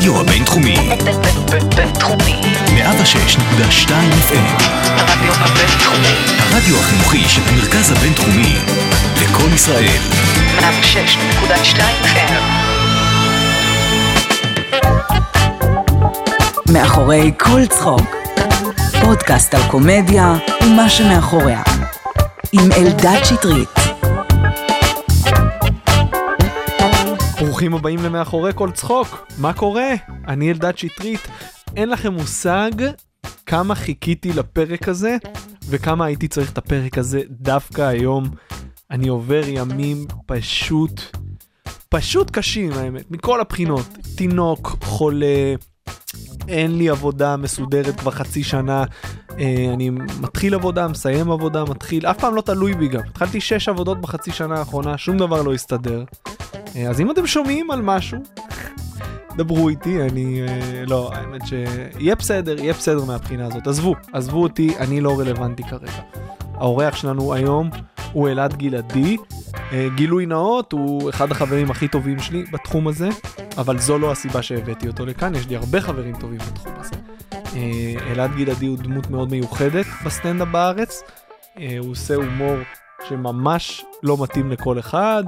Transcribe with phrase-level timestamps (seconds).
[0.00, 0.76] הרדיו הבינתחומי,
[1.76, 2.40] בינתחומי.
[2.66, 3.90] 106.2
[4.28, 6.14] FM, הרדיו הבינתחומי.
[6.38, 8.56] הרדיו החינוכי של המרכז הבינתחומי,
[9.22, 9.98] לקום ישראל,
[10.58, 12.32] 106.2 FM.
[16.72, 18.16] מאחורי כל צחוק.
[19.00, 21.62] פודקאסט על קומדיה ומה שמאחוריה.
[22.52, 23.79] עם אלדד שטרית.
[27.60, 29.94] ברוכים הבאים למאחורי כל צחוק, מה קורה?
[30.28, 31.20] אני אלדד שטרית.
[31.76, 32.70] אין לכם מושג
[33.46, 35.16] כמה חיכיתי לפרק הזה
[35.68, 38.24] וכמה הייתי צריך את הפרק הזה דווקא היום.
[38.90, 41.00] אני עובר ימים פשוט,
[41.88, 43.86] פשוט קשים האמת, מכל הבחינות.
[44.16, 45.54] תינוק, חולה,
[46.48, 48.84] אין לי עבודה מסודרת כבר חצי שנה.
[49.40, 49.90] אה, אני
[50.20, 53.00] מתחיל עבודה, מסיים עבודה, מתחיל, אף פעם לא תלוי בי גם.
[53.10, 56.04] התחלתי שש עבודות בחצי שנה האחרונה, שום דבר לא הסתדר.
[56.76, 58.18] אה, אז אם אתם שומעים על משהו,
[59.36, 60.42] דברו איתי, אני...
[60.48, 63.66] אה, לא, האמת שיהיה בסדר, יהיה בסדר מהבחינה הזאת.
[63.66, 66.02] עזבו, עזבו אותי, אני לא רלוונטי כרגע.
[66.54, 67.70] האורח שלנו היום
[68.12, 69.16] הוא אלעד גלעדי.
[69.94, 73.08] גילוי נאות, הוא אחד החברים הכי טובים שלי בתחום הזה,
[73.58, 77.09] אבל זו לא הסיבה שהבאתי אותו לכאן, יש לי הרבה חברים טובים בתחום הזה.
[77.56, 81.02] אה, אלעד גלעדי הוא דמות מאוד מיוחדת בסטנדאפ בארץ.
[81.58, 82.56] אה, הוא עושה הומור
[83.08, 85.24] שממש לא מתאים לכל אחד.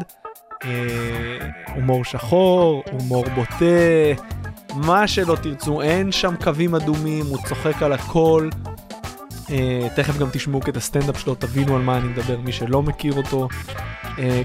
[0.65, 1.39] אה,
[1.75, 4.23] הומור שחור, הומור בוטה,
[4.75, 8.49] מה שלא תרצו, אין שם קווים אדומים, הוא צוחק על הכל.
[9.97, 13.49] תכף גם תשמעו את הסטנדאפ שלו, תבינו על מה אני מדבר, מי שלא מכיר אותו.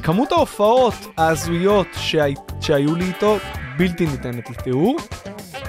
[0.03, 3.37] כמות ההופעות ההזויות שהי, שהיו לי איתו
[3.77, 4.97] בלתי ניתנת לתיאור.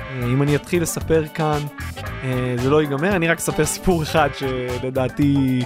[0.09, 1.59] אה, אם אני אתחיל לספר כאן,
[2.25, 5.63] אה, זה לא ייגמר, אני רק אספר סיפור אחד שלדעתי,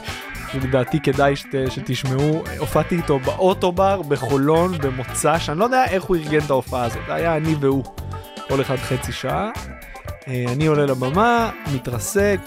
[0.53, 2.43] שלדעתי כדאי שת, שתשמעו.
[2.59, 7.37] הופעתי איתו באוטובר בחולון במוצא, שאני לא יודע איך הוא ארגן את ההופעה הזאת, היה
[7.37, 7.85] אני והוא,
[8.49, 9.51] כל אחד חצי שעה.
[10.29, 12.41] אה, אני עולה לבמה, מתרסק,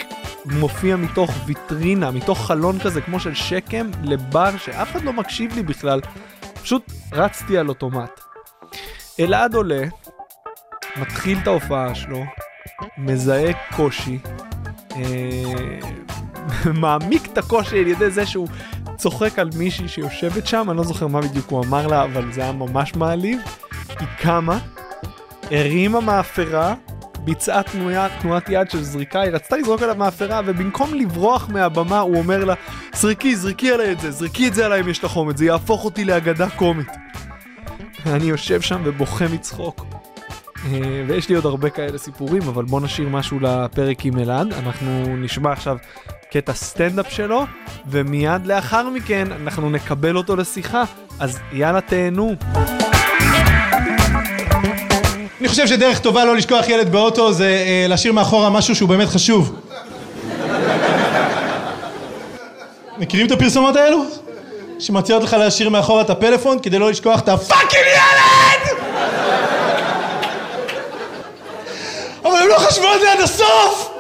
[0.46, 5.64] מופיע מתוך ויטרינה, מתוך חלון כזה כמו של שקם, לבר שאף אחד לא מקשיב לי
[5.64, 6.02] בכלל,
[6.64, 8.20] פשוט רצתי על אוטומט.
[9.20, 9.84] אלעד עולה,
[10.98, 12.24] מתחיל את ההופעה שלו,
[12.98, 14.20] מזהה קושי,
[14.96, 15.02] אה,
[16.82, 18.48] מעמיק את הקושי על ידי זה שהוא
[18.98, 22.42] צוחק על מישהי שיושבת שם, אני לא זוכר מה בדיוק הוא אמר לה, אבל זה
[22.42, 23.40] היה ממש מעליב.
[24.00, 24.60] היא קמה,
[25.52, 26.76] הרימה מאפרה,
[27.20, 32.18] ביצעה תנועה, תנועת יד של זריקה, היא רצתה לזרוק עליו מאפרה, ובמקום לברוח מהבמה הוא
[32.18, 32.54] אומר לה,
[32.94, 35.86] זרקי, זרקי עליי את זה, זרקי את זה עליי אם יש לך חומץ, זה יהפוך
[35.86, 36.88] אותי לאגדה קומית.
[38.06, 39.86] אני יושב שם ובוכה מצחוק.
[40.66, 44.54] אה, ויש לי עוד הרבה כאלה סיפורים, אבל בוא נשאיר משהו לפרק עם אלעד.
[44.54, 45.78] אנחנו נשמע עכשיו
[46.32, 47.46] קטע סטנדאפ שלו,
[47.88, 50.84] ומיד לאחר מכן אנחנו נקבל אותו לשיחה.
[51.20, 52.36] אז יאללה תהנו.
[55.40, 59.08] אני חושב שדרך טובה לא לשכוח ילד באוטו זה אה, להשאיר מאחורה משהו שהוא באמת
[59.08, 59.62] חשוב.
[62.98, 64.06] מכירים את הפרסומות האלו?
[64.80, 68.95] שמציעות לך להשאיר מאחורה את הפלאפון כדי לא לשכוח את ה fucking ילד!
[72.36, 73.92] אבל הם לא חשבו על זה עד הסוף!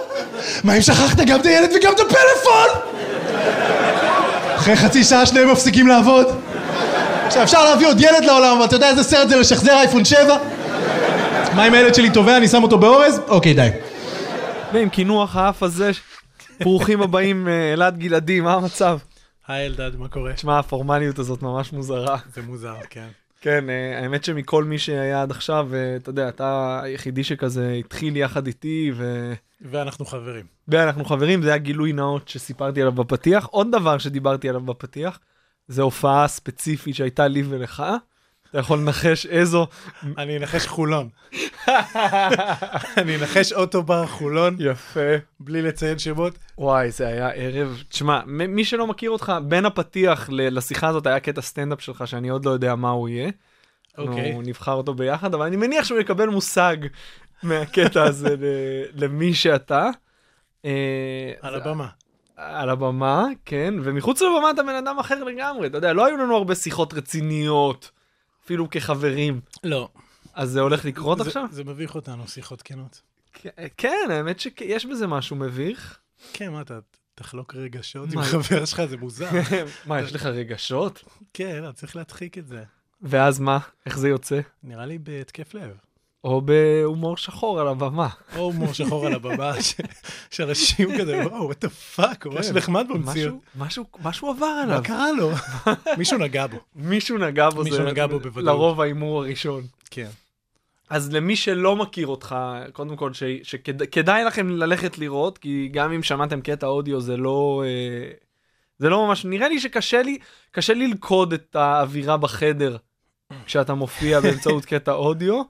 [0.63, 2.91] מה אם שכחת גם את הילד וגם את הפלאפון?
[4.55, 6.27] אחרי חצי שעה שניהם מפסיקים לעבוד.
[7.25, 10.37] עכשיו אפשר להביא עוד ילד לעולם, אבל אתה יודע איזה סרט זה לשחזר אייפון 7?
[11.55, 13.21] מה אם הילד שלי טובע, אני שם אותו באורז?
[13.27, 13.69] אוקיי, די.
[14.73, 15.91] ועם קינוח האף הזה,
[16.59, 18.97] ברוכים הבאים אה, אלעד גלעדי, מה המצב?
[19.47, 20.33] היי אלדד, מה קורה?
[20.33, 22.17] תשמע, הפורמליות הזאת ממש מוזרה.
[22.35, 23.07] זה מוזר, כן.
[23.45, 28.17] כן, אה, האמת שמכל מי שהיה עד עכשיו, אה, אתה יודע, אתה היחידי שכזה התחיל
[28.17, 29.33] יחד איתי, ו...
[29.61, 30.45] ואנחנו חברים.
[30.67, 33.45] ואנחנו חברים, זה היה גילוי נאות שסיפרתי עליו בפתיח.
[33.45, 35.19] עוד דבר שדיברתי עליו בפתיח,
[35.67, 37.83] זה הופעה ספציפית שהייתה לי ולך.
[38.49, 39.67] אתה יכול לנחש איזו...
[40.17, 41.09] אני אנחש חולון.
[42.97, 45.15] אני אנחש אוטובר חולון, יפה.
[45.39, 46.37] בלי לציין שמות.
[46.57, 47.83] וואי, זה היה ערב...
[47.89, 52.45] תשמע, מי שלא מכיר אותך, בין הפתיח לשיחה הזאת היה קטע סטנדאפ שלך, שאני עוד
[52.45, 53.29] לא יודע מה הוא יהיה.
[53.97, 54.27] אוקיי.
[54.27, 56.77] אנחנו נבחר אותו ביחד, אבל אני מניח שהוא יקבל מושג
[57.43, 58.35] מהקטע הזה
[58.93, 59.89] למי שאתה.
[60.65, 61.87] אה, על הבמה.
[62.37, 66.35] על הבמה, כן, ומחוץ לבמה אתה בן אדם אחר לגמרי, אתה יודע, לא היו לנו
[66.35, 67.91] הרבה שיחות רציניות,
[68.45, 69.39] אפילו כחברים.
[69.63, 69.89] לא.
[70.35, 71.45] אז זה הולך לקרות זה- עכשיו?
[71.51, 73.01] זה מביך אותנו, שיחות כנות.
[73.77, 75.97] כן, האמת שיש בזה משהו מביך.
[76.33, 76.79] כן, מה אתה
[77.15, 78.21] תחלוק רגשות מה?
[78.21, 79.29] עם חבר שלך, זה מוזר.
[79.85, 81.03] מה, יש לך רגשות?
[81.33, 82.63] כן, לא, צריך להדחיק את זה.
[83.01, 83.59] ואז מה?
[83.85, 84.39] איך זה יוצא?
[84.63, 85.71] נראה לי בהתקף לב.
[86.23, 88.07] או בהומור שחור על הבמה.
[88.35, 89.53] או הומור שחור על הבמה,
[90.31, 93.35] שאנשים כזה, וואו, what the fuck, הוא ממש נחמד במציאות.
[93.55, 94.81] משהו, עבר מה עליו.
[94.83, 95.31] קרה לו?
[95.97, 96.57] מישהו נגע בו.
[96.75, 97.63] מישהו נגע בו.
[97.63, 98.41] זה.
[98.41, 99.63] לרוב ההימור הראשון.
[99.91, 100.09] כן.
[100.89, 102.35] אז למי שלא מכיר אותך,
[102.73, 107.63] קודם כל, ש- שכדאי לכם ללכת לראות, כי גם אם שמעתם קטע אודיו זה לא...
[107.65, 108.11] אה,
[108.77, 110.17] זה לא ממש, נראה לי שקשה לי,
[110.51, 112.77] קשה לי ללכוד את האווירה בחדר
[113.45, 115.41] כשאתה מופיע באמצעות קטע אודיו,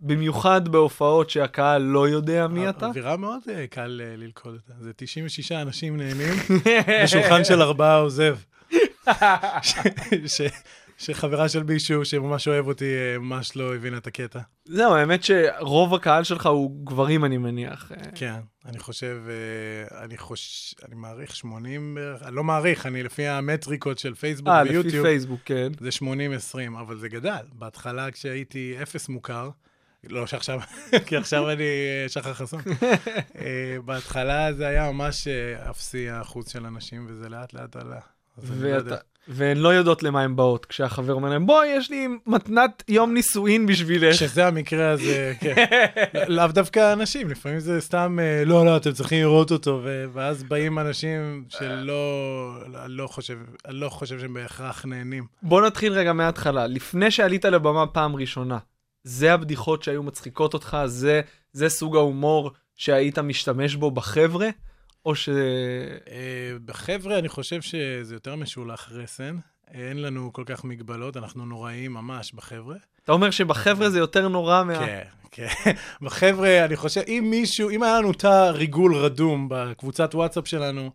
[0.00, 2.86] במיוחד בהופעות שהקהל לא יודע מי אתה.
[2.86, 4.72] אווירה מאוד אה, קל אה, ללכוד אותה.
[4.80, 6.34] זה 96 אנשים נהנים,
[7.04, 8.36] ושולחן של ארבעה עוזב.
[11.00, 14.40] שחברה של מישהו שממש אוהב אותי, אה, ממש לא הבינה את הקטע.
[14.64, 17.92] זהו, האמת שרוב הקהל שלך הוא גברים, אני מניח.
[17.92, 20.74] אה, כן, אני חושב, אה, אני חוש...
[20.88, 25.06] אני מעריך 80 בערך, אני לא מעריך, אני לפי המטריקות של פייסבוק אה, לפי ויוטיוב,
[25.06, 25.72] פייסבוק, כן.
[25.80, 27.44] זה 80-20, אבל זה גדל.
[27.52, 29.50] בהתחלה כשהייתי אפס מוכר,
[30.04, 30.60] לא שעכשיו,
[31.06, 32.60] כי עכשיו אני אה, שחר חסון.
[33.40, 37.94] אה, בהתחלה זה היה ממש אה, אפסי האחוז של אנשים, וזה לאט לאט עלה.
[37.94, 38.76] לא.
[38.76, 38.96] ואתה,
[39.32, 43.66] והן לא יודעות למה הן באות, כשהחבר אומר להם, בואי, יש לי מתנת יום נישואין
[43.66, 44.14] בשבילך.
[44.14, 45.54] שזה המקרה הזה, כן.
[46.28, 49.82] לאו דווקא אנשים, לפעמים זה סתם, אה, לא, לא, אתם צריכים לראות אותו,
[50.12, 52.52] ואז באים אנשים שלא,
[52.84, 53.38] אני לא חושב,
[53.68, 55.26] אני לא חושב שהם בהכרח נהנים.
[55.42, 56.66] בוא נתחיל רגע מההתחלה.
[56.66, 58.58] לפני שעלית לבמה פעם ראשונה,
[59.04, 60.76] זה הבדיחות שהיו מצחיקות אותך?
[60.86, 61.20] זה,
[61.52, 64.48] זה סוג ההומור שהיית משתמש בו בחבר'ה?
[65.06, 65.28] או ש...
[65.28, 69.38] אה, בחבר'ה, אני חושב שזה יותר משולח רסן.
[69.74, 72.76] אין לנו כל כך מגבלות, אנחנו נוראים ממש בחבר'ה.
[73.04, 74.78] אתה אומר שבחבר'ה זה יותר נורא מה...
[74.78, 75.72] כן, כן.
[76.02, 80.90] בחבר'ה, אני חושב, אם מישהו, אם היה לנו תא ריגול רדום בקבוצת וואטסאפ שלנו,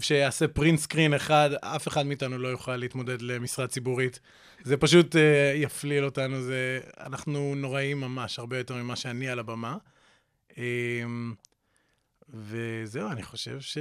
[0.00, 4.20] שיעשה print screen אחד, אף אחד מאיתנו לא יוכל להתמודד למשרה ציבורית.
[4.62, 5.18] זה פשוט uh,
[5.54, 6.80] יפליל אותנו, זה...
[7.00, 9.76] אנחנו נוראים ממש, הרבה יותר ממה שאני על הבמה.
[10.50, 10.56] Um,
[12.28, 13.78] וזהו, אני חושב ש...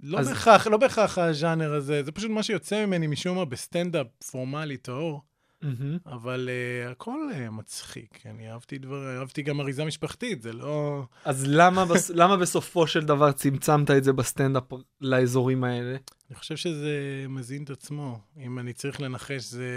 [0.00, 4.06] לא אז- בהכרח, לא בהכרח הז'אנר הזה, זה פשוט מה שיוצא ממני משום מה בסטנדאפ
[4.30, 5.22] פורמלי טהור.
[5.62, 5.98] מהמם.
[6.06, 11.04] אבל uh, הכל uh, מצחיק, אני אהבתי דבר, אהבתי גם אריזה משפחתית, זה לא...
[11.24, 12.10] אז למה, בס...
[12.10, 14.64] למה בסופו של דבר צמצמת את זה בסטנדאפ
[15.00, 15.96] לאזורים האלה?
[16.30, 18.20] אני חושב שזה מזין את עצמו.
[18.38, 19.68] אם אני צריך לנחש, זה,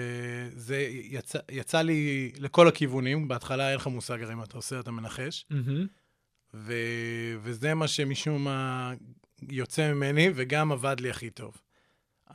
[0.56, 3.28] זה יצא, יצא לי לכל הכיוונים.
[3.28, 5.46] בהתחלה אין לך מושג הרי מה אתה עושה, אתה מנחש.
[5.50, 5.88] מהמם.
[6.54, 6.74] ו,
[7.42, 8.94] וזה מה שמשום מה
[9.50, 11.58] יוצא ממני, וגם עבד לי הכי טוב.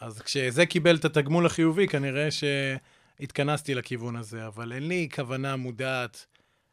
[0.00, 6.26] אז כשזה קיבל את התגמול החיובי, כנראה שהתכנסתי לכיוון הזה, אבל אין לי כוונה מודעת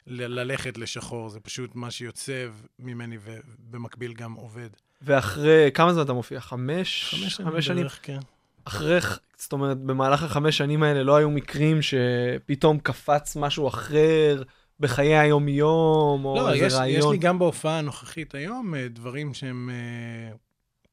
[0.07, 2.47] ל- ללכת לשחור, זה פשוט מה שיוצא
[2.79, 4.69] ממני ובמקביל גם עובד.
[5.01, 6.39] ואחרי, כמה זמן אתה מופיע?
[6.39, 7.15] חמש?
[7.43, 8.19] חמש שנים בערך, כן.
[8.65, 8.99] אחרי,
[9.37, 14.43] זאת אומרת, במהלך החמש שנים האלה לא היו מקרים שפתאום קפץ משהו אחר
[14.81, 17.11] בחיי היום-יום, או לא, איזה יש, יש רעיון?
[17.11, 20.35] לי גם בהופעה הנוכחית היום אה, דברים שהם אה,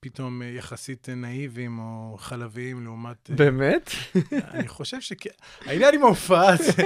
[0.00, 3.30] פתאום אה, יחסית נאיביים או חלביים לעומת...
[3.30, 3.90] באמת?
[4.54, 5.30] אני חושב שכן.
[5.66, 6.82] העניין עם ההופעה זה...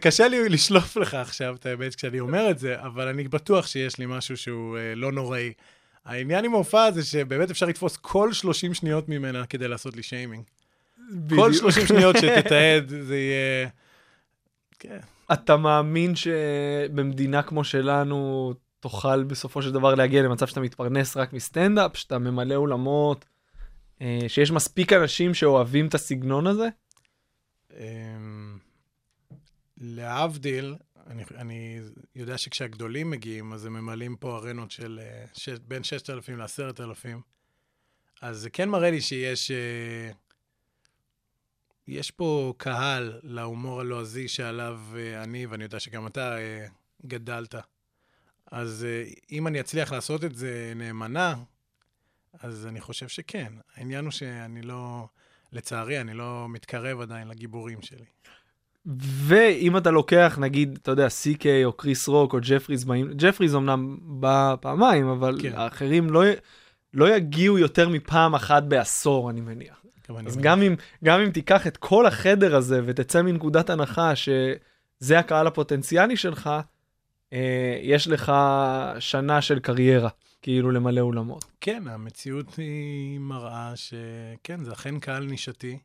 [0.00, 3.98] קשה לי לשלוף לך עכשיו את האמת כשאני אומר את זה, אבל אני בטוח שיש
[3.98, 5.52] לי משהו שהוא לא נוראי.
[6.04, 10.44] העניין עם ההופעה זה שבאמת אפשר לתפוס כל 30 שניות ממנה כדי לעשות לי שיימינג.
[11.08, 11.52] כל בדיוק.
[11.52, 13.68] 30 שניות שתתעד, זה יהיה...
[14.78, 14.98] כן.
[15.32, 21.96] אתה מאמין שבמדינה כמו שלנו תוכל בסופו של דבר להגיע למצב שאתה מתפרנס רק מסטנדאפ,
[21.96, 23.24] שאתה ממלא אולמות,
[24.02, 26.68] אה, שיש מספיק אנשים שאוהבים את הסגנון הזה?
[27.76, 28.58] אמ,
[29.80, 30.74] להבדיל,
[31.06, 31.80] אני, אני
[32.16, 37.08] יודע שכשהגדולים מגיעים, אז הם ממלאים פה ארנות של אה, ש, בין 6,000 ל-10,000,
[38.22, 40.10] אז זה כן מראה לי שיש אה,
[41.88, 46.66] יש פה קהל להומור הלועזי שעליו אה, אני, ואני יודע שגם אתה אה,
[47.06, 47.54] גדלת.
[48.52, 51.34] אז אה, אם אני אצליח לעשות את זה נאמנה,
[52.40, 53.52] אז אני חושב שכן.
[53.76, 55.06] העניין הוא שאני לא,
[55.52, 58.04] לצערי, אני לא מתקרב עדיין לגיבורים שלי.
[59.26, 63.98] ואם אתה לוקח, נגיד, אתה יודע, CK או קריס רוק או ג'פריז באים, ג'פריז אמנם
[64.00, 65.52] בא פעמיים, אבל כן.
[65.54, 66.22] האחרים לא,
[66.94, 69.84] לא יגיעו יותר מפעם אחת בעשור, אני מניח.
[70.26, 70.38] אז.
[70.38, 70.74] גם אם,
[71.04, 76.50] גם אם תיקח את כל החדר הזה ותצא מנקודת הנחה שזה הקהל הפוטנציאלי שלך,
[77.32, 78.32] אה, יש לך
[78.98, 80.08] שנה של קריירה,
[80.42, 81.44] כאילו למלא אולמות.
[81.60, 85.78] כן, המציאות היא מראה שכן, זה אכן קהל נישתי,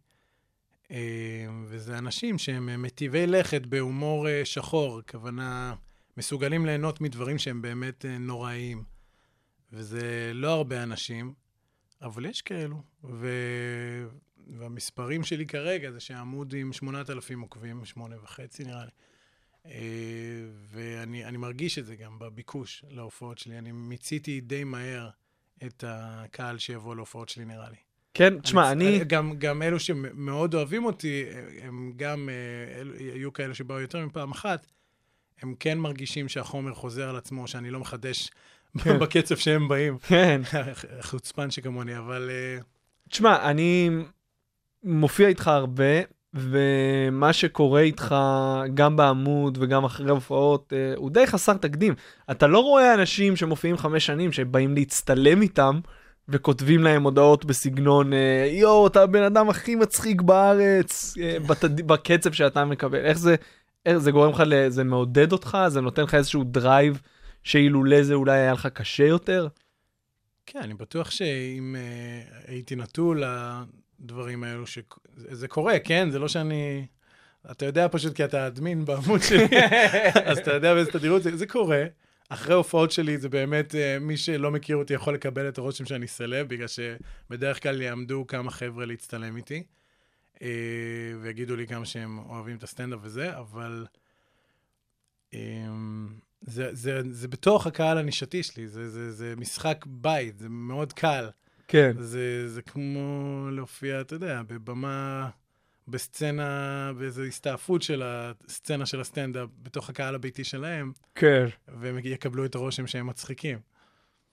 [0.92, 5.74] אה, וזה אנשים שהם מטיבי לכת בהומור אה, שחור, כוונה,
[6.18, 8.84] מסוגלים ליהנות מדברים שהם באמת אה, נוראיים.
[9.74, 11.34] וזה לא הרבה אנשים,
[12.03, 12.81] אבל יש כאלו.
[13.03, 13.27] ו...
[14.48, 18.91] והמספרים שלי כרגע זה שהעמוד עם 8,000 עוקבים, שמונה וחצי נראה לי.
[19.65, 19.72] אה,
[20.72, 23.57] ואני אני מרגיש את זה גם בביקוש להופעות שלי.
[23.57, 25.10] אני מיציתי די מהר
[25.65, 27.75] את הקהל שיבוא להופעות שלי, נראה לי.
[28.13, 29.00] כן, תשמע, אני...
[29.07, 31.25] גם, גם אלו שמאוד אוהבים אותי,
[31.62, 34.67] הם גם, אה, אלו- היו כאלה שבאו יותר מפעם אחת,
[35.41, 38.31] הם כן מרגישים שהחומר חוזר על עצמו, שאני לא מחדש
[38.77, 39.00] כן.
[39.00, 39.98] בקצב שהם באים.
[39.98, 40.42] כן.
[41.10, 42.62] חוצפן שכמוני, אבל אה,
[43.10, 43.89] תשמע, אני
[44.84, 46.01] מופיע איתך הרבה,
[46.34, 48.15] ומה שקורה איתך
[48.74, 51.94] גם בעמוד וגם אחרי הופעות, אה, הוא די חסר תקדים.
[52.32, 55.80] אתה לא רואה אנשים שמופיעים חמש שנים שבאים להצטלם איתם.
[56.30, 61.13] וכותבים להם הודעות בסגנון אה, יואו אתה הבן אדם הכי מצחיק בארץ
[61.48, 61.82] בתד...
[61.82, 63.36] בקצב שאתה מקבל איך זה
[63.86, 64.44] איך זה גורם לך.
[64.68, 67.01] זה מעודד אותך זה נותן לך איזשהו drive
[67.43, 69.47] שאילולא זה אולי היה לך קשה יותר.
[70.45, 73.23] כן, אני בטוח שאם uh, הייתי נטול
[74.00, 74.83] לדברים האלו, שזה
[75.15, 76.09] זה קורה, כן?
[76.12, 76.85] זה לא שאני...
[77.51, 79.47] אתה יודע פשוט כי אתה אדמין בעמוד שלי,
[80.25, 81.85] אז אתה יודע באיזה תדירות זה, זה קורה.
[82.29, 86.07] אחרי הופעות שלי זה באמת, uh, מי שלא מכיר אותי יכול לקבל את הרושם שאני
[86.07, 89.63] סלב, בגלל שבדרך כלל יעמדו כמה חבר'ה להצטלם איתי,
[90.35, 90.39] uh,
[91.21, 93.85] ויגידו לי כמה שהם אוהבים את הסטנדאפ וזה, אבל...
[96.47, 101.29] זה, זה, זה בתוך הקהל הנישתי שלי, זה, זה, זה משחק בית, זה מאוד קל.
[101.67, 101.91] כן.
[102.00, 105.29] זה, זה כמו להופיע, אתה יודע, בבמה,
[105.88, 111.45] בסצנה, באיזו הסתעפות של הסצנה של הסטנדאפ, בתוך הקהל הביתי שלהם, כן.
[111.67, 113.57] והם יקבלו את הרושם שהם מצחיקים.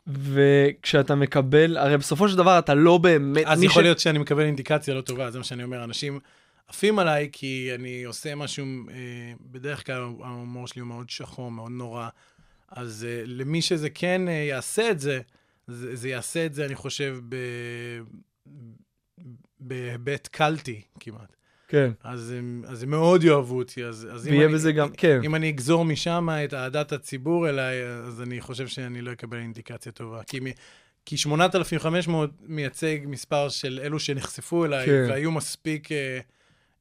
[0.07, 3.45] וכשאתה מקבל, הרי בסופו של דבר אתה לא באמת...
[3.47, 5.85] אז יכול ש- להיות שאני מקבל אינדיקציה לא טובה, זה מה שאני אומר.
[5.85, 6.21] אנשים
[6.71, 11.73] עפים עליי כי אני עושה משהו, אה, בדרך כלל ההומור שלי הוא מאוד שחור, מאוד
[11.73, 12.09] נורא.
[12.69, 15.21] אז אה, למי שזה כן אה, יעשה את זה,
[15.67, 17.37] זה, זה יעשה את זה, אני חושב, ב...
[19.61, 21.37] בהיבט קלטי כמעט.
[21.69, 21.91] כן.
[22.05, 25.21] אז הם, אז הם מאוד יאהבו אותי, אז, אז אם אני, בזה גם, כן.
[25.25, 29.93] אם אני אגזור משם את אהדת הציבור אליי, אז אני חושב שאני לא אקבל אינדיקציה
[29.93, 30.23] טובה.
[30.27, 30.41] כי,
[31.05, 35.05] כי 8,500 מייצג מספר של אלו שנחשפו אליי, כן.
[35.07, 35.11] כן.
[35.11, 36.21] והיו מספיק אה,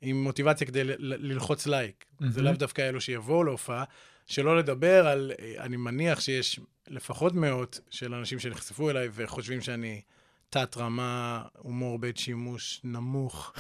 [0.01, 2.05] עם מוטיבציה כדי ללחוץ לייק.
[2.05, 2.25] Mm-hmm.
[2.29, 3.83] זה לאו דווקא אלו שיבואו להופעה.
[4.25, 10.01] שלא לדבר על, אה, אני מניח שיש לפחות מאות של אנשים שנחשפו אליי וחושבים שאני
[10.49, 13.53] תת-רמה, הומור בית שימוש נמוך.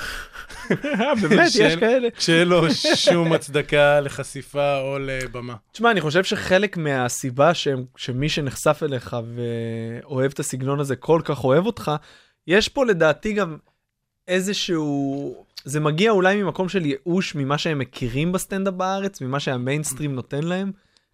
[1.21, 2.07] באמת, יש כאלה.
[2.19, 2.61] שאין לו
[2.95, 5.55] שום הצדקה לחשיפה או לבמה.
[5.71, 11.43] תשמע, אני חושב שחלק מהסיבה שהם, שמי שנחשף אליך ואוהב את הסגנון הזה כל כך
[11.43, 11.91] אוהב אותך,
[12.47, 13.57] יש פה לדעתי גם
[14.29, 15.45] איזשהו...
[15.65, 20.71] זה מגיע אולי ממקום של ייאוש ממה שהם מכירים בסטנדאפ בארץ, ממה שהמיינסטרים נותן להם,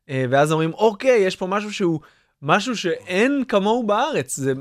[0.10, 2.00] אה, ואז אומרים, אוקיי, יש פה משהו שהוא,
[2.41, 4.39] משהו שאין כמוהו בארץ.
[4.39, 4.53] זה,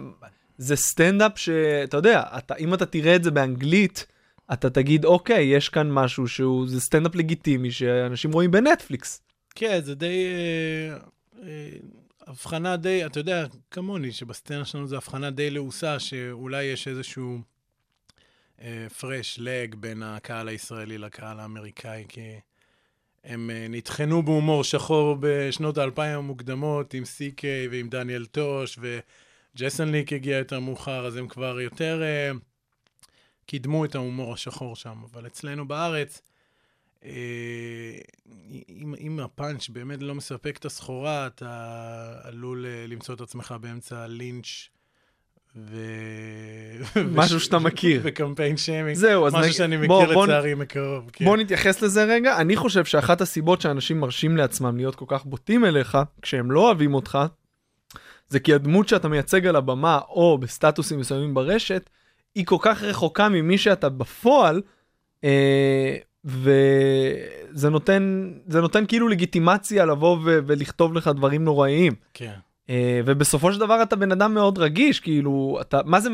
[0.58, 4.06] זה סטנדאפ שאתה יודע, אתה, אם אתה תראה את זה באנגלית,
[4.52, 9.23] אתה תגיד, אוקיי, יש כאן משהו שהוא, זה סטנדאפ לגיטימי שאנשים רואים בנטפליקס.
[9.54, 10.26] כן, זה די...
[10.26, 10.96] אה,
[11.42, 11.68] אה,
[12.26, 17.38] הבחנה די, אתה יודע, כמוני, שבסצנה שלנו זו הבחנה די לעוסה, שאולי יש איזשהו
[19.00, 22.40] פרש לג בין הקהל הישראלי לקהל האמריקאי, כי
[23.25, 30.12] הם אה, נטחנו בהומור שחור בשנות האלפיים המוקדמות עם CK ועם דניאל טוש, וג'סון ליק
[30.12, 32.30] הגיע יותר מאוחר, אז הם כבר יותר אה,
[33.46, 35.02] קידמו את ההומור השחור שם.
[35.12, 36.23] אבל אצלנו בארץ,
[37.04, 37.99] אה,
[38.68, 44.06] אם, אם הפאנץ' באמת לא מספק את הסחורה, אתה עלול אה, למצוא את עצמך באמצע
[44.06, 44.68] לינץ'
[45.56, 45.76] ו...
[47.14, 48.00] משהו שאתה מכיר.
[48.04, 48.96] וקמפיין שיימינג.
[48.96, 51.11] זהו, אז משהו נגיד- שאני מכיר בוא- בוא- לצערי מקרוב.
[51.12, 51.25] כן.
[51.25, 52.37] בוא נתייחס לזה רגע.
[52.37, 56.94] אני חושב שאחת הסיבות שאנשים מרשים לעצמם להיות כל כך בוטים אליך, כשהם לא אוהבים
[56.94, 57.18] אותך,
[58.28, 61.90] זה כי הדמות שאתה מייצג על הבמה, או בסטטוסים מסוימים ברשת,
[62.34, 64.62] היא כל כך רחוקה ממי שאתה בפועל,
[65.25, 71.92] אה, וזה נותן, זה נותן כאילו לגיטימציה לבוא ו- ולכתוב לך דברים נוראיים.
[72.14, 72.32] כן.
[72.71, 76.09] אה, ובסופו של דבר אתה בן אדם מאוד רגיש, כאילו, אתה, מה זה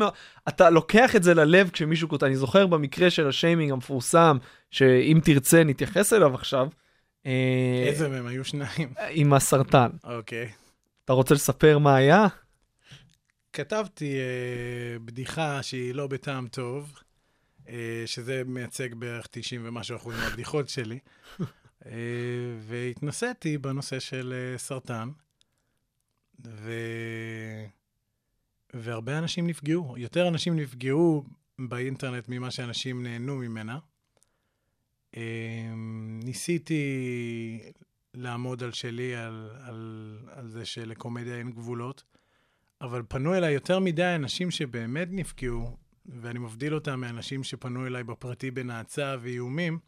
[0.47, 4.37] אתה לוקח את זה ללב כשמישהו כותב, אני זוכר במקרה של השיימינג המפורסם,
[4.71, 6.67] שאם תרצה נתייחס אליו עכשיו,
[7.25, 8.27] אה, איזה מהם?
[8.27, 8.93] היו שניים.
[9.09, 9.89] עם הסרטן.
[10.03, 10.49] אוקיי.
[11.05, 12.27] אתה רוצה לספר מה היה?
[13.53, 16.93] כתבתי אה, בדיחה שהיא לא בטעם טוב,
[17.69, 20.99] אה, שזה מייצג בערך 90 ומשהו אחוז מהבדיחות שלי,
[21.85, 21.91] אה,
[22.59, 25.09] והתנסיתי בנושא של אה, סרטן,
[26.45, 26.71] ו...
[28.73, 31.23] והרבה אנשים נפגעו, יותר אנשים נפגעו
[31.59, 33.79] באינטרנט ממה שאנשים נהנו ממנה.
[35.17, 35.73] אה,
[36.23, 36.83] ניסיתי
[38.13, 42.03] לעמוד על שלי, על, על, על זה שלקומדיה אין גבולות.
[42.81, 48.51] אבל פנו אליי יותר מדי אנשים שבאמת נפגעו, ואני מבדיל אותם מאנשים שפנו אליי בפרטי
[48.51, 49.79] בנאצה ואיומים,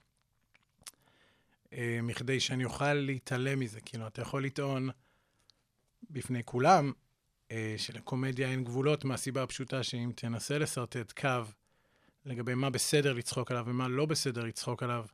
[1.73, 3.81] אה, מכדי שאני אוכל להתעלם מזה.
[3.81, 4.89] כאילו, אתה יכול לטעון
[6.09, 6.91] בפני כולם,
[7.51, 11.43] אה, שלקומדיה אין גבולות, מהסיבה הפשוטה שאם תנסה לשרטט קו
[12.25, 15.05] לגבי מה בסדר לצחוק עליו ומה לא בסדר לצחוק עליו,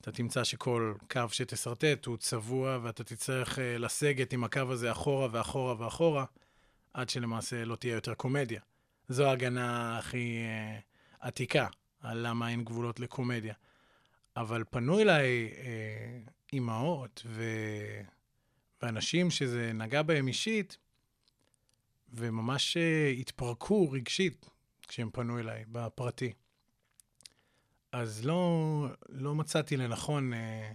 [0.00, 5.28] אתה תמצא שכל קו שתשרטט הוא צבוע, ואתה תצטרך אה, לסגת עם הקו הזה אחורה
[5.32, 6.24] ואחורה ואחורה,
[6.94, 8.60] עד שלמעשה לא תהיה יותר קומדיה.
[9.08, 10.78] זו ההגנה הכי אה,
[11.20, 11.66] עתיקה
[12.00, 13.54] על למה אין גבולות לקומדיה.
[14.36, 16.18] אבל פנו אליי אה,
[16.52, 17.44] אימהות ו...
[18.82, 20.76] ואנשים שזה נגע בהם אישית,
[22.12, 24.46] וממש אה, התפרקו רגשית
[24.88, 26.32] כשהם פנו אליי בפרטי.
[27.92, 30.72] אז לא, לא מצאתי לנכון, אה,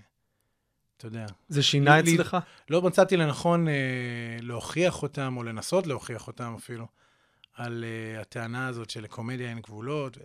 [0.97, 2.37] אתה יודע, זה שינה לי- אצלך?
[2.69, 3.73] לא מצאתי לנכון אה,
[4.41, 6.87] להוכיח אותם, או לנסות להוכיח אותם אפילו,
[7.53, 10.17] על אה, הטענה הזאת שלקומדיה אין גבולות,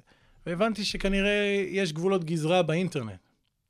[0.46, 3.20] והבנתי שכנראה יש גבולות גזרה באינטרנט.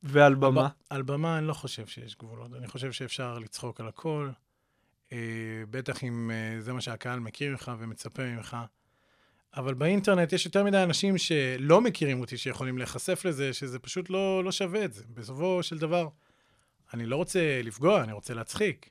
[0.03, 0.69] ועל במה?
[0.91, 4.31] על במה אני לא חושב שיש גבולות, אני חושב שאפשר לצחוק על הכל,
[5.13, 5.19] אה,
[5.71, 8.57] בטח אם אה, זה מה שהקהל מכיר ממך ומצפה ממך.
[9.57, 14.45] אבל באינטרנט יש יותר מדי אנשים שלא מכירים אותי, שיכולים להיחשף לזה, שזה פשוט לא,
[14.45, 15.05] לא שווה את זה.
[15.15, 16.09] בסופו של דבר,
[16.95, 18.91] אני לא רוצה לפגוע, אני רוצה להצחיק.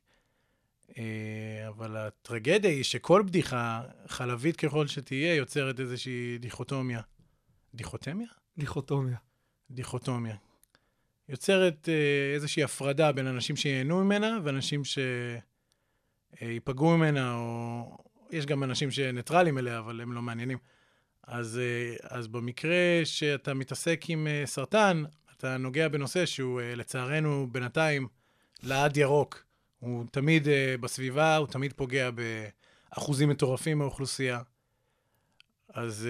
[0.98, 7.02] אה, אבל הטרגדיה היא שכל בדיחה, חלבית ככל שתהיה, יוצרת איזושהי דיכוטומיה.
[7.74, 8.28] דיכוטמיה?
[8.58, 9.18] דיכוטומיה.
[9.72, 10.36] דיכוטומיה.
[11.30, 14.82] יוצרת אה, איזושהי הפרדה בין אנשים שייהנו ממנה ואנשים
[16.40, 17.98] שייפגעו ממנה, או
[18.32, 20.58] יש גם אנשים שניטרלים אליה, אבל הם לא מעניינים.
[21.28, 25.04] אז, אה, אז במקרה שאתה מתעסק עם אה, סרטן,
[25.38, 28.08] אתה נוגע בנושא שהוא לצערנו בינתיים
[28.64, 29.46] לעד ירוק.
[29.80, 30.48] הוא תמיד
[30.80, 34.42] בסביבה, הוא תמיד פוגע באחוזים מטורפים מהאוכלוסייה.
[35.74, 36.08] אז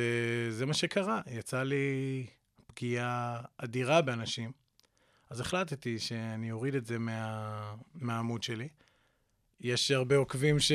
[0.49, 2.25] זה מה שקרה, יצא לי
[2.67, 4.51] פגיעה אדירה באנשים.
[5.29, 8.67] אז החלטתי שאני אוריד את זה מה, מהעמוד שלי.
[9.61, 10.71] יש הרבה עוקבים ש...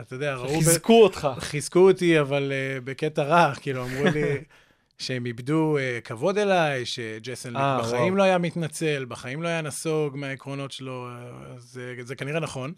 [0.00, 0.48] אתה יודע, ראו...
[0.60, 1.28] ב- חיזקו אותך.
[1.38, 4.22] חיזקו אותי, אבל uh, בקטע רע, כאילו, אמרו לי
[4.98, 8.16] שהם איבדו uh, כבוד אליי, שג'סן אה, ליק בחיים וואו.
[8.16, 12.72] לא היה מתנצל, בחיים לא היה נסוג מהעקרונות שלו, אה, זה, זה כנראה נכון.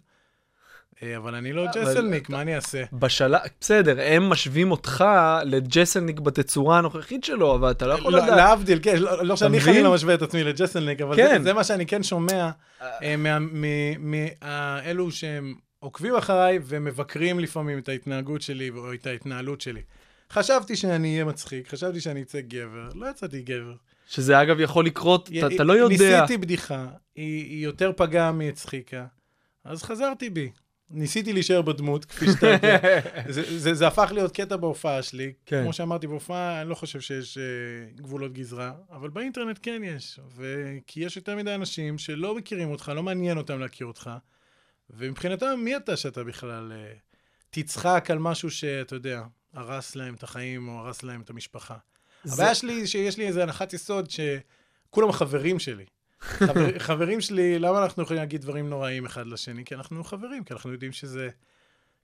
[1.03, 2.83] אה, אבל אני לא ג'סלניק, מה אני אעשה?
[2.93, 5.05] בשלב, בסדר, הם משווים אותך
[5.45, 8.37] לג'סלניק בתצורה הנוכחית שלו, אבל אתה לא יכול לא, לדעת.
[8.37, 9.59] להבדיל, כן, לא, לא שאני?
[9.59, 11.37] חלילה משווה את עצמי לג'סלניק, אבל כן.
[11.37, 12.49] זה, זה מה שאני כן שומע
[12.81, 19.81] אה, מ- מאלו שהם עוקבים אחריי ומבקרים לפעמים את ההתנהגות שלי או את ההתנהלות שלי.
[20.33, 23.73] חשבתי שאני אהיה מצחיק, חשבתי שאני אצא גבר, לא יצאתי גבר.
[24.07, 26.21] שזה אגב יכול לקרות, אתה- לא יודע.
[26.21, 26.85] ניסיתי בדיחה,
[27.15, 29.05] היא, היא יותר פגעה מהצחיקה,
[29.65, 30.49] אז חזרתי בי.
[30.91, 32.77] ניסיתי להישאר בדמות, כפי שאתה יודע.
[33.33, 35.33] זה, זה, זה הפך להיות קטע בהופעה שלי.
[35.45, 35.63] כן.
[35.63, 37.43] כמו שאמרתי, בהופעה אני לא חושב שיש אה,
[37.95, 40.19] גבולות גזרה, אבל באינטרנט כן יש.
[40.35, 40.65] ו...
[40.87, 44.09] כי יש יותר מדי אנשים שלא מכירים אותך, לא מעניין אותם להכיר אותך,
[44.89, 46.93] ומבחינתם, מי אתה שאתה בכלל אה,
[47.49, 49.21] תצחק על משהו שאתה יודע,
[49.53, 51.77] הרס להם את החיים או הרס להם את המשפחה.
[52.23, 55.85] זה- הבעיה שלי היא שיש לי איזה הנחת יסוד שכולם חברים שלי.
[56.21, 59.65] חבר, חברים שלי, למה אנחנו יכולים להגיד דברים נוראים אחד לשני?
[59.65, 61.29] כי אנחנו חברים, כי אנחנו יודעים שזה...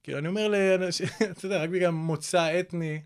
[0.04, 3.02] כאילו, אני אומר לאנשים, אתה יודע, רק בגלל מוצא אתני,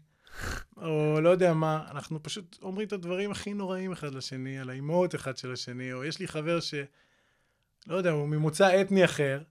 [0.78, 5.16] או לא יודע מה, אנחנו פשוט אומרים את הדברים הכי נוראים אחד לשני, על האימהות
[5.16, 6.74] אחד של השני, או יש לי חבר ש...
[7.88, 9.42] לא יודע, הוא ממוצא אתני אחר,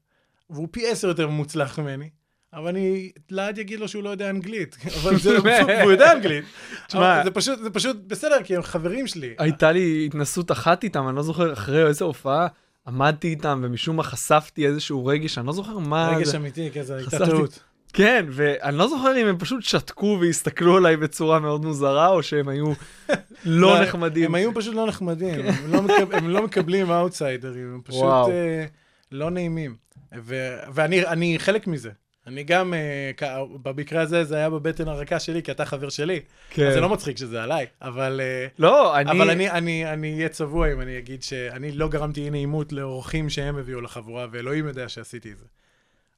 [0.51, 2.11] והוא פי עשר יותר מוצלח ממני,
[2.55, 5.37] אבל אני לעד יגיד לו שהוא לא יודע אנגלית, אבל זה,
[5.83, 6.45] הוא יודע אנגלית.
[6.87, 9.35] תשמע- זה פשוט, זה פשוט בסדר, כי הם חברים שלי.
[9.39, 12.47] הייתה לי התנסות אחת איתם, אני לא זוכר אחרי איזה הופעה,
[12.87, 16.37] עמדתי איתם ומשום מה חשפתי איזשהו רגש, אני לא זוכר מה רגש זה.
[16.37, 17.59] אמיתי, כן, זו הייתה טעות.
[17.93, 22.49] כן, ואני לא זוכר אם הם פשוט שתקו והסתכלו עליי בצורה מאוד מוזרה, או שהם
[22.49, 22.73] היו
[23.45, 24.25] לא נחמדים.
[24.25, 28.03] הם היו פשוט לא נחמדים, הם לא מקב- הם לא מקבלים אאוטסיידרים, הם פשוט.
[28.29, 28.65] אה,
[29.13, 29.77] לא נעימים.
[30.19, 31.91] ו- ואני אני חלק מזה.
[32.29, 36.21] אני גם, אה, במקרה הזה זה היה בבטן הרכה שלי, כי אתה חבר שלי.
[36.51, 36.67] כן.
[36.67, 38.21] אז זה לא מצחיק שזה עליי, אבל...
[38.23, 39.11] אה, לא, אני...
[39.11, 43.31] אבל אני, אני, אני אהיה צבוע אם אני אגיד שאני לא גרמתי אי נעימות לאורחים
[43.31, 45.45] שהם הביאו לחבורה, ואלוהים יודע שעשיתי את זה.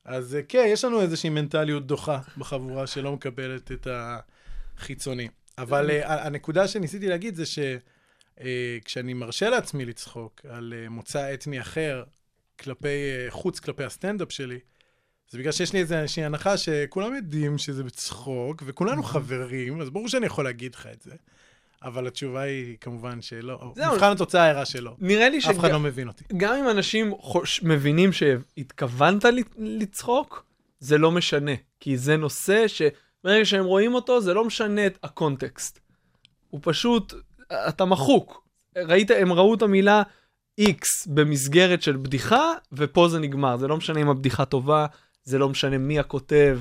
[0.05, 5.29] אז אה, כן, יש לנו איזושהי מנטליות דוחה בחבורה שלא מקבלת את החיצוני.
[5.59, 12.03] אבל הנקודה שניסיתי להגיד זה שכשאני מרשה לעצמי לצחוק על מוצא אתני אחר,
[12.61, 12.89] כלפי,
[13.29, 14.59] חוץ כלפי הסטנדאפ שלי,
[15.31, 20.27] זה בגלל שיש לי איזושהי הנחה שכולם יודעים שזה בצחוק, וכולנו חברים, אז ברור שאני
[20.27, 21.15] יכול להגיד לך את זה.
[21.83, 23.73] אבל התשובה היא כמובן שלא.
[23.77, 23.95] זהו.
[23.95, 24.97] מבחן התוצאה הראה שלא.
[24.99, 26.25] נראה לי אף אחד לא מבין אותי.
[26.33, 27.63] שגם אם אנשים חוש...
[27.63, 29.25] מבינים שהתכוונת
[29.59, 30.45] לצחוק,
[30.81, 31.53] זה לא משנה.
[31.81, 35.81] כי זה נושא שברגע שהם רואים אותו, זה לא משנה את הקונטקסט.
[36.51, 37.15] הוא פשוט,
[37.53, 38.49] אתה מחוק.
[38.77, 40.03] ראית, הם ראו את המילה
[40.61, 43.57] X במסגרת של בדיחה, ופה זה נגמר.
[43.57, 44.87] זה לא משנה אם הבדיחה טובה,
[45.31, 46.59] זה לא משנה מי הכותב.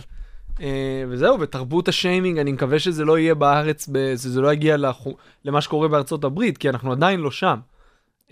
[0.61, 5.61] אה, וזהו, ותרבות השיימינג, אני מקווה שזה לא יהיה בארץ, שזה לא יגיע לחו- למה
[5.61, 7.59] שקורה בארצות הברית, כי אנחנו עדיין לא שם.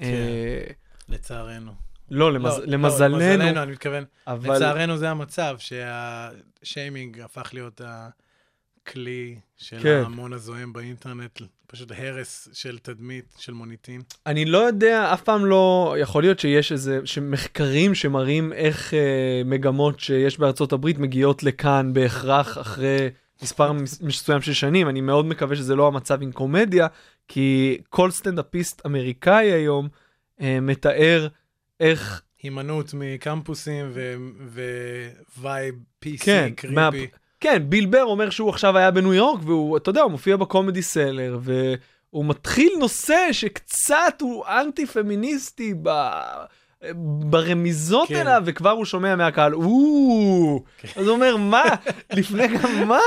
[0.01, 0.63] אה,
[1.09, 1.71] לצערנו.
[2.11, 2.57] לא, למז...
[2.59, 4.03] לא, למזלנו, לא, למזלנו, אני מתכוון.
[4.27, 4.55] אבל...
[4.55, 7.81] לצערנו זה המצב, שהשיימינג הפך להיות
[8.89, 10.01] הכלי של כן.
[10.03, 14.01] ההמון הזועם באינטרנט, פשוט הרס של תדמית, של מוניטין.
[14.25, 18.99] אני לא יודע, אף פעם לא, יכול להיות שיש איזה, שמחקרים שמראים איך אה,
[19.45, 23.09] מגמות שיש בארצות הברית מגיעות לכאן בהכרח אחרי
[23.43, 24.89] מספר מס- מסוים של שנים.
[24.89, 26.87] אני מאוד מקווה שזה לא המצב עם קומדיה,
[27.27, 29.87] כי כל סטנדאפיסט אמריקאי היום
[30.41, 31.27] אה, מתאר
[31.79, 33.85] איך, הימנעות מקמפוסים
[35.39, 35.75] vibe
[36.05, 37.07] PC כן, מה- creepy.
[37.39, 40.42] כן, ביל בר אומר שהוא עכשיו היה בניו יורק, והוא, אתה יודע, הוא מופיע ב
[40.42, 45.89] Comedy Cellar, והוא מתחיל נושא שקצת הוא אנטי-פמיניסטי ב...
[47.29, 48.15] ברמיזות כן.
[48.15, 50.63] אליו, וכבר הוא שומע מהקהל, או,
[50.95, 51.63] אז הוא אומר, מה?
[52.13, 52.99] לפני גם מה?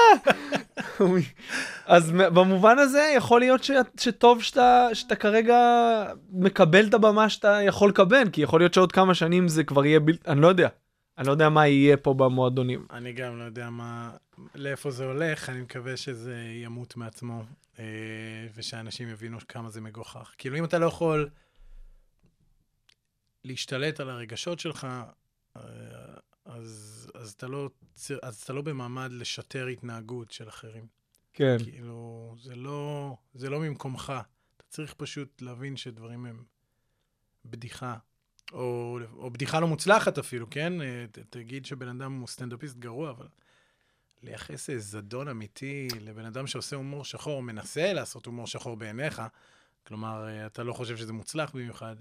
[1.86, 3.70] אז במובן הזה יכול להיות ש...
[4.00, 5.56] שטוב שאתה, שאתה כרגע
[6.32, 10.00] מקבל את הבמה שאתה יכול לקבל, כי יכול להיות שעוד כמה שנים זה כבר יהיה
[10.00, 10.12] בל...
[10.26, 10.68] אני לא יודע.
[11.20, 12.86] אני לא יודע מה יהיה פה במועדונים.
[12.90, 14.16] אני גם לא יודע מה,
[14.54, 17.42] לאיפה זה הולך, אני מקווה שזה ימות מעצמו,
[17.78, 17.84] אה,
[18.54, 20.34] ושאנשים יבינו כמה זה מגוחך.
[20.38, 21.30] כאילו, אם אתה לא יכול
[23.44, 24.86] להשתלט על הרגשות שלך,
[25.56, 25.62] אה,
[26.44, 27.70] אז, אז, אתה לא,
[28.22, 30.86] אז אתה לא במעמד לשטר התנהגות של אחרים.
[31.32, 31.56] כן.
[31.62, 34.12] כאילו, זה לא, זה לא ממקומך.
[34.56, 36.44] אתה צריך פשוט להבין שדברים הם
[37.44, 37.96] בדיחה.
[38.52, 40.82] או, או בדיחה לא מוצלחת אפילו, כן?
[40.82, 43.26] אה, ת, תגיד שבן אדם הוא סטנדאפיסט גרוע, אבל
[44.22, 49.22] לייחס איזה זדון אמיתי לבן אדם שעושה הומור שחור, או מנסה לעשות הומור שחור בעיניך,
[49.86, 51.96] כלומר, אה, אתה לא חושב שזה מוצלח במיוחד,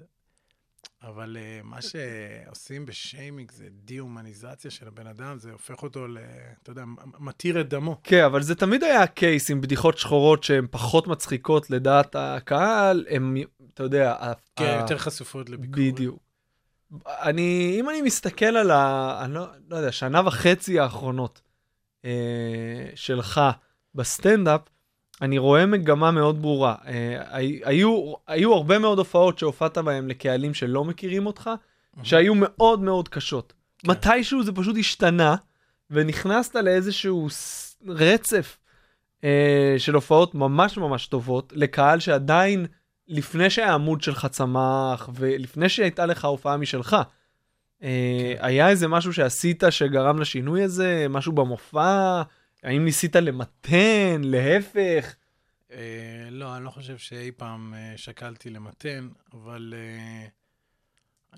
[1.03, 6.17] אבל אה, מה שעושים בשיימינג זה דה-הומניזציה של הבן אדם, זה הופך אותו ל...
[6.63, 6.83] אתה יודע,
[7.19, 8.01] מתיר את דמו.
[8.03, 13.37] כן, אבל זה תמיד היה הקייס עם בדיחות שחורות שהן פחות מצחיקות לדעת הקהל, הם,
[13.73, 15.93] אתה יודע, כן, ה- יותר חשופות לביקורת.
[15.93, 16.28] בדיוק.
[17.07, 19.21] אני, אם אני מסתכל על ה...
[19.25, 21.41] אני לא, לא יודע, שנה וחצי האחרונות
[22.05, 22.11] אה,
[22.95, 23.41] שלך
[23.95, 24.61] בסטנדאפ,
[25.21, 26.75] אני רואה מגמה מאוד ברורה.
[26.87, 31.49] אה, הי- היו, היו הרבה מאוד הופעות שהופעת בהן לקהלים שלא מכירים אותך,
[32.03, 33.53] שהיו מאוד מאוד קשות.
[33.77, 33.91] כן.
[33.91, 35.35] מתישהו זה פשוט השתנה,
[35.91, 37.27] ונכנסת לאיזשהו
[37.87, 38.57] רצף
[39.23, 42.65] אה, של הופעות ממש ממש טובות, לקהל שעדיין,
[43.09, 48.45] לפני שהעמוד שלך צמח, ולפני שהייתה לך הופעה משלך, אה, כן.
[48.45, 51.05] היה איזה משהו שעשית שגרם לשינוי הזה?
[51.09, 52.21] משהו במופע?
[52.63, 54.21] האם ניסית למתן?
[54.23, 55.15] להפך?
[55.71, 60.27] אה, לא, אני לא חושב שאי פעם אה, שקלתי למתן, אבל אה,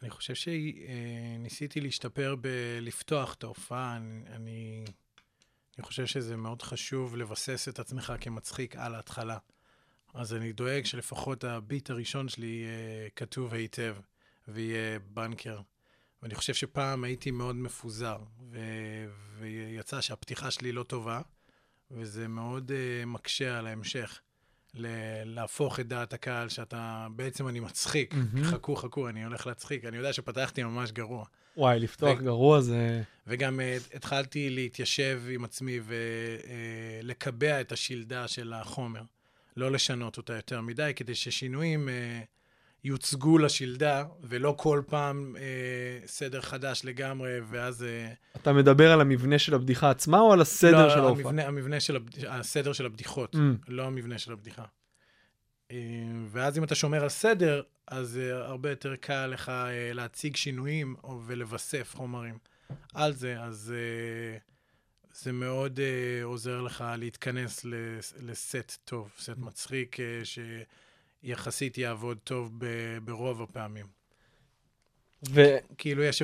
[0.02, 3.98] אני חושב שניסיתי להשתפר בלפתוח את ההופעה.
[3.98, 4.86] אני, אני,
[5.78, 9.38] אני חושב שזה מאוד חשוב לבסס את עצמך כמצחיק על ההתחלה.
[10.13, 13.95] אז אני דואג שלפחות הביט הראשון שלי יהיה כתוב היטב
[14.47, 15.60] ויהיה בנקר.
[16.24, 18.17] ואני חושב שפעם הייתי מאוד מפוזר,
[18.52, 19.06] ו-
[19.39, 21.21] ויצא שהפתיחה שלי לא טובה,
[21.91, 24.19] וזה מאוד uh, מקשה על ההמשך.
[24.74, 28.13] ל- להפוך את דעת הקהל שאתה, בעצם אני מצחיק.
[28.13, 28.43] מהמם.
[28.43, 29.86] חכו, חכו, אני הולך להצחיק.
[29.86, 31.26] אני יודע שפתחתי ממש גרוע.
[31.58, 33.02] וואי, לפתוח ו- גרוע זה...
[33.28, 35.80] וגם uh, התחלתי להתיישב עם עצמי
[37.04, 39.02] ולקבע את השלדה של החומר.
[39.58, 41.92] לא לשנות אותה יותר מדי, כדי ששינויים uh,
[42.84, 47.82] יוצגו לשלדה, ולא כל פעם uh, סדר חדש לגמרי, ואז...
[47.82, 51.26] Uh, אתה מדבר על המבנה של הבדיחה עצמה או על הסדר לא, של ההופעה?
[51.26, 52.26] המבנה, המבנה של הבד...
[52.26, 53.40] הסדר של הבדיחות, Mm.
[53.68, 54.66] לא המבנה של הבדיחה.
[55.72, 55.78] אה,
[56.32, 60.96] ואז אם אתה שומר על סדר, אז אה, הרבה יותר קל לך אה, להציג שינויים
[61.28, 62.38] ולבסף חומרים
[62.94, 64.38] על זה, אז אה,
[65.13, 70.21] זה מאוד אה, עוזר לך להתכנס לס- לסט טוב, סט מצחיק, אה,
[71.24, 73.86] שיחסית יעבוד טוב ב- ברוב הפעמים.
[75.30, 75.41] ו...
[75.78, 76.24] כאילו יש,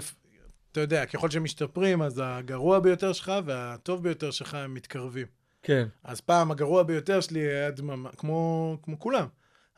[0.71, 5.27] אתה יודע, ככל שמשתפרים, אז הגרוע ביותר שלך והטוב ביותר שלך הם מתקרבים.
[5.63, 5.87] כן.
[6.03, 9.27] אז פעם הגרוע ביותר שלי היה דממה, כמו, כמו כולם.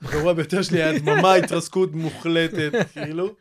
[0.02, 3.36] הגרוע ביותר שלי היה דממה, התרסקות מוחלטת, כאילו.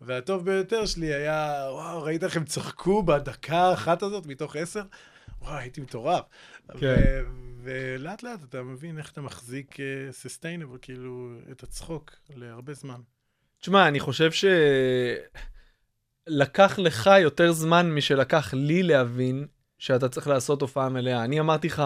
[0.00, 4.82] והטוב ביותר שלי היה, וואו, ראית איך הם צחקו בדקה האחת הזאת מתוך עשר?
[5.42, 6.24] וואו, הייתי מטורף.
[6.80, 7.24] כן.
[7.62, 9.76] ולאט לאט אתה מבין איך אתה מחזיק
[10.10, 13.00] סוסטיינבל, כאילו, את הצחוק להרבה זמן.
[13.60, 14.30] תשמע, אני חושב
[16.28, 19.46] שלקח לך יותר זמן משלקח לי להבין
[19.78, 21.24] שאתה צריך לעשות הופעה מלאה.
[21.24, 21.82] אני אמרתי לך,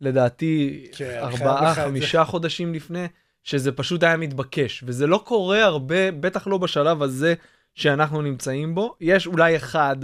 [0.00, 1.74] לדעתי, כן, ארבעה.
[1.74, 3.06] חמישה חודשים לפני,
[3.44, 4.84] שזה פשוט היה מתבקש.
[4.86, 7.34] וזה לא קורה הרבה, בטח לא בשלב הזה
[7.74, 8.94] שאנחנו נמצאים בו.
[9.00, 9.96] יש אולי אחד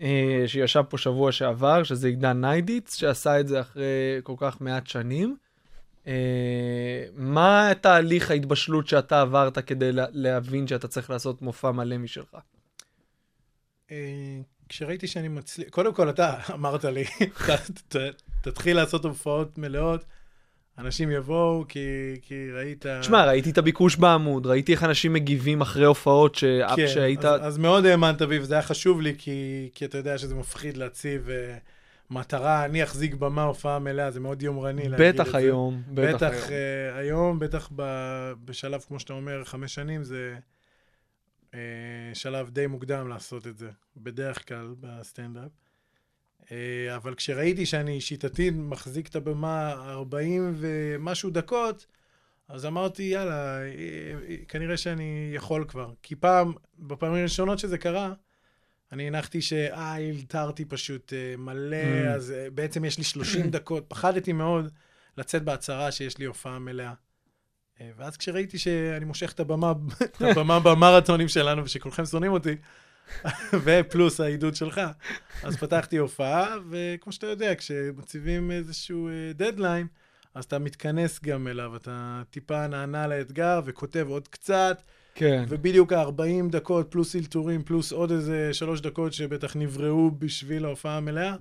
[0.00, 3.84] אה, שישב פה שבוע שעבר, שזה עידן ניידיץ, שעשה את זה אחרי
[4.22, 5.36] כל כך מעט שנים.
[6.06, 6.12] אה,
[7.14, 12.36] מה תהליך ההתבשלות שאתה עברת כדי לה- להבין שאתה צריך לעשות מופע מלא משלך?
[13.90, 13.96] אה,
[14.68, 17.04] כשראיתי שאני מצליח, קודם כל אתה אמרת לי,
[17.46, 18.12] ת- ת-
[18.42, 20.04] תתחיל לעשות הופעות מלאות,
[20.78, 22.86] אנשים יבואו כי, כי ראית...
[23.00, 26.44] תשמע, ראיתי את הביקוש בעמוד, ראיתי איך אנשים מגיבים אחרי הופעות ש...
[26.76, 27.24] כן, שהיית...
[27.24, 30.76] אז, אז מאוד האמנת בי, וזה היה חשוב לי, כי, כי אתה יודע שזה מפחיד
[30.76, 35.36] להציב uh, מטרה, אני אחזיק במה הופעה מלאה, זה מאוד יומרני להגיד את בטח זה.
[35.38, 36.94] היום, בטח בטח היום.
[36.94, 37.82] uh, היום, בטח ב,
[38.44, 40.36] בשלב, כמו שאתה אומר, חמש שנים, זה
[41.52, 41.56] uh,
[42.14, 45.65] שלב די מוקדם לעשות את זה, בדרך כלל בסטנדאפ.
[46.46, 46.50] Uh,
[46.96, 51.86] אבל כשראיתי שאני שיטתית מחזיק את הבמה 40 ומשהו דקות,
[52.48, 55.92] אז אמרתי, יאללה, אה, אה, כנראה שאני יכול כבר.
[56.02, 58.12] כי פעם, בפעמים הראשונות שזה קרה,
[58.92, 62.08] אני הנחתי שאה, הלתרתי פשוט אה, מלא, Mm.
[62.14, 63.84] אז אה, בעצם יש לי 30 דקות.
[63.88, 64.70] פחדתי מאוד
[65.16, 66.92] לצאת בהצהרה שיש לי הופעה מלאה.
[67.80, 69.72] אה, ואז כשראיתי שאני מושך את הבמה,
[70.04, 72.56] את הבמה במרתונים שלנו ושכולכם שונאים אותי,
[73.64, 74.80] ופלוס העידוד שלך,
[75.42, 79.86] אז פתחתי הופעה, וכמו שאתה יודע, כשמציבים איזשהו דדליין,
[80.34, 84.82] אז אתה מתכנס גם אליו, אתה טיפה נענה לאתגר וכותב עוד קצת,
[85.14, 85.44] כן.
[85.48, 91.34] ובדיוק ה-40 דקות פלוס אלתורים, פלוס עוד איזה שלוש דקות שבטח נבראו בשביל ההופעה המלאה.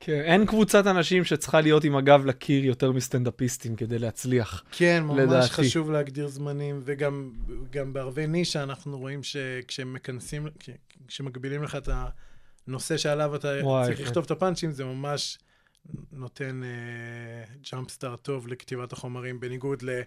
[0.00, 4.64] כן, אין קבוצת אנשים שצריכה להיות עם הגב לקיר יותר מסטנדאפיסטים כדי להצליח.
[4.72, 5.48] כן, ממש לדעתי.
[5.48, 7.30] חשוב להגדיר זמנים, וגם
[7.70, 10.70] גם בערבי נישה אנחנו רואים שכשמכנסים, כש-
[11.08, 11.88] כשמגבילים לך את
[12.68, 14.04] הנושא שעליו אתה וואי, צריך כן.
[14.04, 15.38] לכתוב את הפאנצ'ים, זה ממש
[16.12, 16.60] נותן
[17.72, 20.00] ג'אמפ סטארט טוב לכתיבת החומרים, בניגוד ל...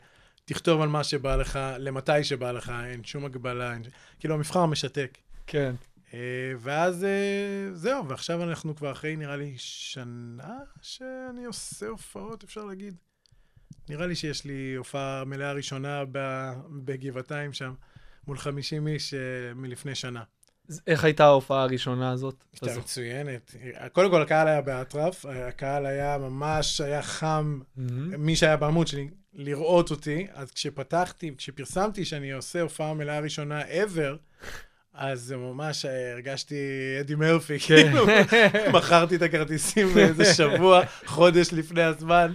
[0.45, 3.81] תכתוב על מה שבא לך, למתי שבא לך, אין שום הגבלה, אין...
[4.19, 5.17] כאילו המבחר משתק.
[5.47, 5.75] כן.
[6.13, 6.19] אה,
[6.59, 12.95] ואז אה, זהו, ועכשיו אנחנו כבר אחרי נראה לי שנה שאני עושה הופעות, אפשר להגיד.
[13.89, 16.03] נראה לי שיש לי הופעה מלאה ראשונה
[16.83, 17.73] בגבעתיים שם,
[18.27, 19.19] מול 50 איש אה,
[19.55, 20.23] מלפני שנה.
[20.87, 22.43] איך הייתה ההופעה הראשונה הזאת?
[22.61, 23.55] הייתה מצוינת.
[23.93, 28.25] קודם כל, הקהל היה באטרף, הקהל היה ממש, היה חם, מהמם.
[28.25, 30.27] מי שהיה בעמוד שלי, לראות אותי.
[30.33, 34.28] אז כשפתחתי, כשפרסמתי שאני עושה הופעה מלאה ראשונה ever,
[34.99, 36.55] אז זה ממש אה, הרגשתי
[36.99, 37.75] אדי מרפי, כן.
[37.75, 38.05] כאילו,
[38.73, 42.33] מכרתי את הכרטיסים באיזה שבוע, חודש לפני הזמן.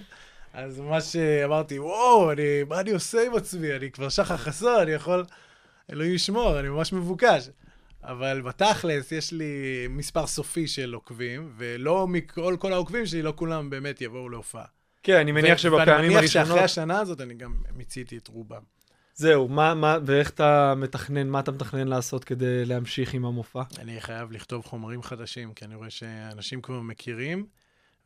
[0.52, 3.76] אז ממש אה, אמרתי, וואו, אני, מה אני עושה עם עצמי?
[3.76, 5.24] אני כבר שחר חסון, אני יכול...
[5.92, 7.48] אלוהים ישמור, אני ממש מבוקש.
[8.02, 13.70] אבל בתכלס, יש לי מספר סופי של עוקבים, ולא מכל כל העוקבים שלי, לא כולם
[13.70, 14.64] באמת יבואו להופעה.
[15.02, 16.64] כן, אני מניח שבפעמים ואני מניח שאחרי הראשונות...
[16.64, 18.62] השנה הזאת אני גם מיציתי את רובם.
[19.14, 23.62] זהו, מה, מה, ואיך אתה מתכנן, מה אתה מתכנן לעשות כדי להמשיך עם המופע?
[23.78, 27.46] אני חייב לכתוב חומרים חדשים, כי אני רואה שאנשים כבר מכירים,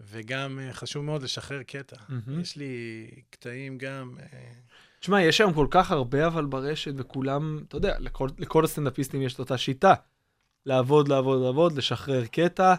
[0.00, 1.96] וגם אה, חשוב מאוד לשחרר קטע.
[2.08, 2.40] מהמם.
[2.40, 4.14] יש לי קטעים גם...
[4.20, 4.52] אה,
[5.00, 9.34] תשמע, יש היום כל כך הרבה אבל ברשת, וכולם, אתה יודע, לכל, לכל הסטנדאפיסטים יש
[9.34, 9.94] את אותה שיטה.
[10.66, 12.74] לעבוד, לעבוד, לעבוד, לשחרר קטע.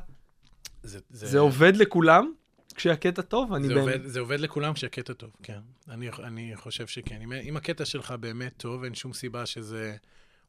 [0.83, 2.31] זה, זה עובד לכולם
[2.79, 3.79] כשהקטע טוב, אני באמת...
[3.79, 5.59] עובד, זה עובד לכולם כשהקטע טוב, כן.
[5.89, 7.21] אני, אני חושב שכן.
[7.21, 9.95] אם, אם הקטע שלך באמת טוב, אין שום סיבה שזה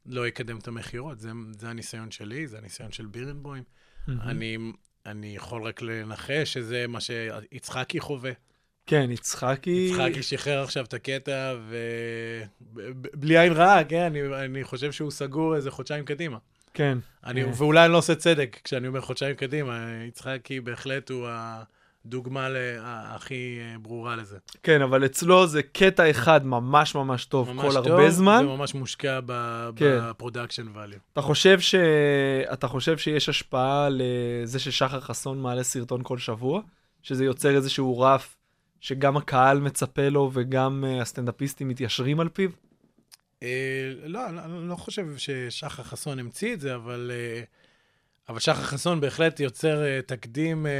[0.06, 1.20] לא יקדם את המכירות.
[1.20, 3.62] זה, זה הניסיון שלי, זה הניסיון של בירנבוים.
[4.08, 4.58] אני,
[5.06, 8.32] אני יכול רק לנחש שזה מה שיצחקי חווה.
[8.86, 9.90] כן, יצחקי...
[9.92, 11.54] יצחקי שחרר עכשיו את הקטע,
[12.60, 16.38] ובלי עין רעה, כן, אני, אני חושב שהוא סגור איזה חודשיים קדימה.
[16.74, 16.98] כן.
[17.24, 17.50] אני, אה.
[17.56, 21.28] ואולי אני לא עושה צדק כשאני אומר חודשיים קדימה, יצחקי בהחלט הוא
[22.06, 24.38] הדוגמה לה- הכי אה, ברורה לזה.
[24.62, 28.38] כן, אבל אצלו זה קטע אחד ממש ממש טוב ממש כל טוב, הרבה זמן.
[28.42, 29.98] זה ממש מושקע ב- כן.
[30.02, 30.98] ב production value.
[31.12, 31.74] אתה חושב, ש...
[32.52, 36.60] אתה חושב שיש השפעה לזה ששחר חסון מעלה סרטון כל שבוע?
[37.02, 38.36] שזה יוצר איזשהו רף
[38.80, 42.50] שגם הקהל מצפה לו וגם uh, הסטנדאפיסטים מתיישרים על פיו?
[43.42, 43.48] אה,
[44.04, 47.42] לא, לא, אני לא חושב ששחר חסון המציא את זה, אבל, אה,
[48.30, 50.72] אבל שחר חסון בהחלט יוצר אה, תקדים אה,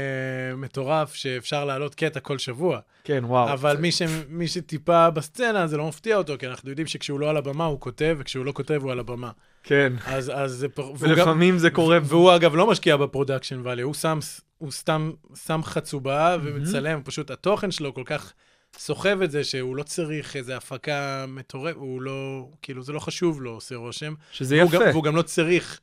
[0.55, 2.79] מטורף שאפשר להעלות קטע כל שבוע.
[3.03, 3.53] כן, וואו.
[3.53, 7.19] אבל זה- מי, ש, מי שטיפה בסצנה, זה לא מפתיע אותו, כי אנחנו יודעים שכשהוא
[7.19, 9.31] לא על הבמה הוא כותב, וכשהוא לא כותב הוא על הבמה.
[9.63, 9.93] כן.
[10.05, 10.69] אז, אז זה...
[10.69, 11.97] פר- והוא גם- ולפעמים זה קורה...
[12.03, 14.19] והוא אגב לא משקיע ב production value, הוא שם,
[14.57, 15.11] הוא סתם
[15.45, 18.33] שם חצובה ומצלם, פשוט התוכן שלו כל כך
[18.77, 23.41] סוחב את זה, שהוא לא צריך איזו הפקה מטורפת, הוא לא, כאילו זה לא חשוב
[23.41, 24.13] לו, עושה רושם.
[24.31, 24.85] שזה והוא יפה.
[24.85, 25.79] גם, והוא גם לא צריך,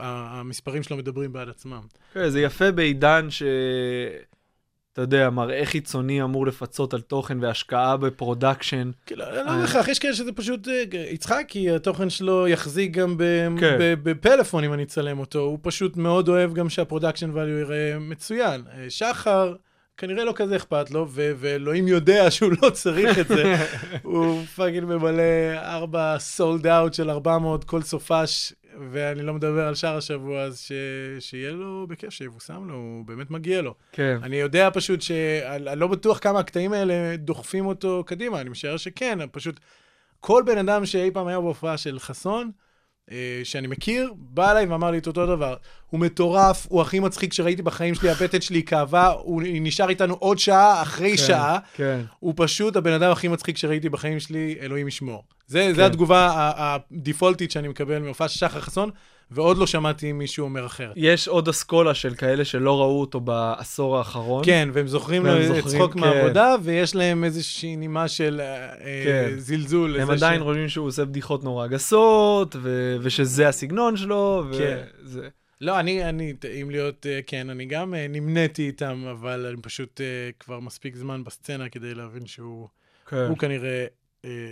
[0.00, 1.80] המספרים שלו מדברים בעד עצמם.
[2.14, 3.42] כן, זה יפה בעידן ש...
[4.92, 8.90] אתה יודע, מראה חיצוני אמור לפצות על תוכן והשקעה ב production.
[9.06, 13.16] כאילו, לא בהכרח, יש כאלה שזה פשוט אה, יצחק, כי התוכן שלו יחזיק גם
[13.60, 13.76] כן.
[14.02, 15.38] בפלאפון אם אני אצלם אותו.
[15.38, 18.64] הוא פשוט מאוד אוהב גם שה production value יראה מצוין.
[18.72, 19.54] אה, שחר,
[19.96, 23.56] כנראה לא כזה אכפת לו, ו- ואלוהים יודע שהוא לא צריך את זה.
[24.02, 28.52] הוא fucking ממלא ארבע sold out של 400 כל סופש,
[28.90, 30.72] ואני לא מדבר על שאר השבוע, אז ש-
[31.28, 33.74] שיהיה לו בכיף, שיבושם לו, הוא באמת מגיע לו.
[33.92, 34.18] כן.
[34.22, 38.76] אני יודע פשוט שאני אני לא בטוח כמה הקטעים האלה דוחפים אותו קדימה, אני משער
[38.76, 39.60] שכן, פשוט
[40.20, 42.50] כל בן אדם שאי פעם היה בהופעה של חסון,
[43.44, 45.54] שאני מכיר, בא אליי ואמר לי את אותו דבר.
[45.90, 50.38] הוא מטורף, הוא הכי מצחיק שראיתי בחיים שלי, הבטן שלי כאבה, הוא נשאר איתנו עוד
[50.38, 51.58] שעה אחרי כן, שעה.
[51.74, 52.00] כן.
[52.18, 55.24] הוא פשוט הבן אדם הכי מצחיק שראיתי בחיים שלי, אלוהים ישמור.
[55.46, 55.74] זה, כן.
[55.74, 58.90] זה התגובה ה- הדיפולטית שאני מקבל מהופעה של שחר חסון,
[59.30, 60.92] ועוד לא שמעתי מישהו אומר אחרת.
[60.96, 64.44] יש עוד אסכולה של כאלה שלא ראו אותו בעשור האחרון.
[64.44, 66.00] כן, והם זוכרים והם לו את צחוק כן.
[66.00, 69.38] מהעבודה, ויש להם איזושהי נימה של אה, אה, כן.
[69.38, 70.00] זלזול.
[70.00, 74.78] הם עדיין ש- חושבים שהוא עושה בדיחות נורא גסות, ו- ושזה הסגנון שלו, כן.
[75.04, 75.28] וזה...
[75.60, 80.00] לא, אני, אני, אם להיות, אה, כן, אני גם אה, נמניתי איתם, אבל אני פשוט
[80.00, 80.06] אה,
[80.40, 82.68] כבר מספיק זמן בסצנה כדי להבין שהוא
[83.08, 83.16] כן.
[83.28, 83.86] הוא כנראה אה,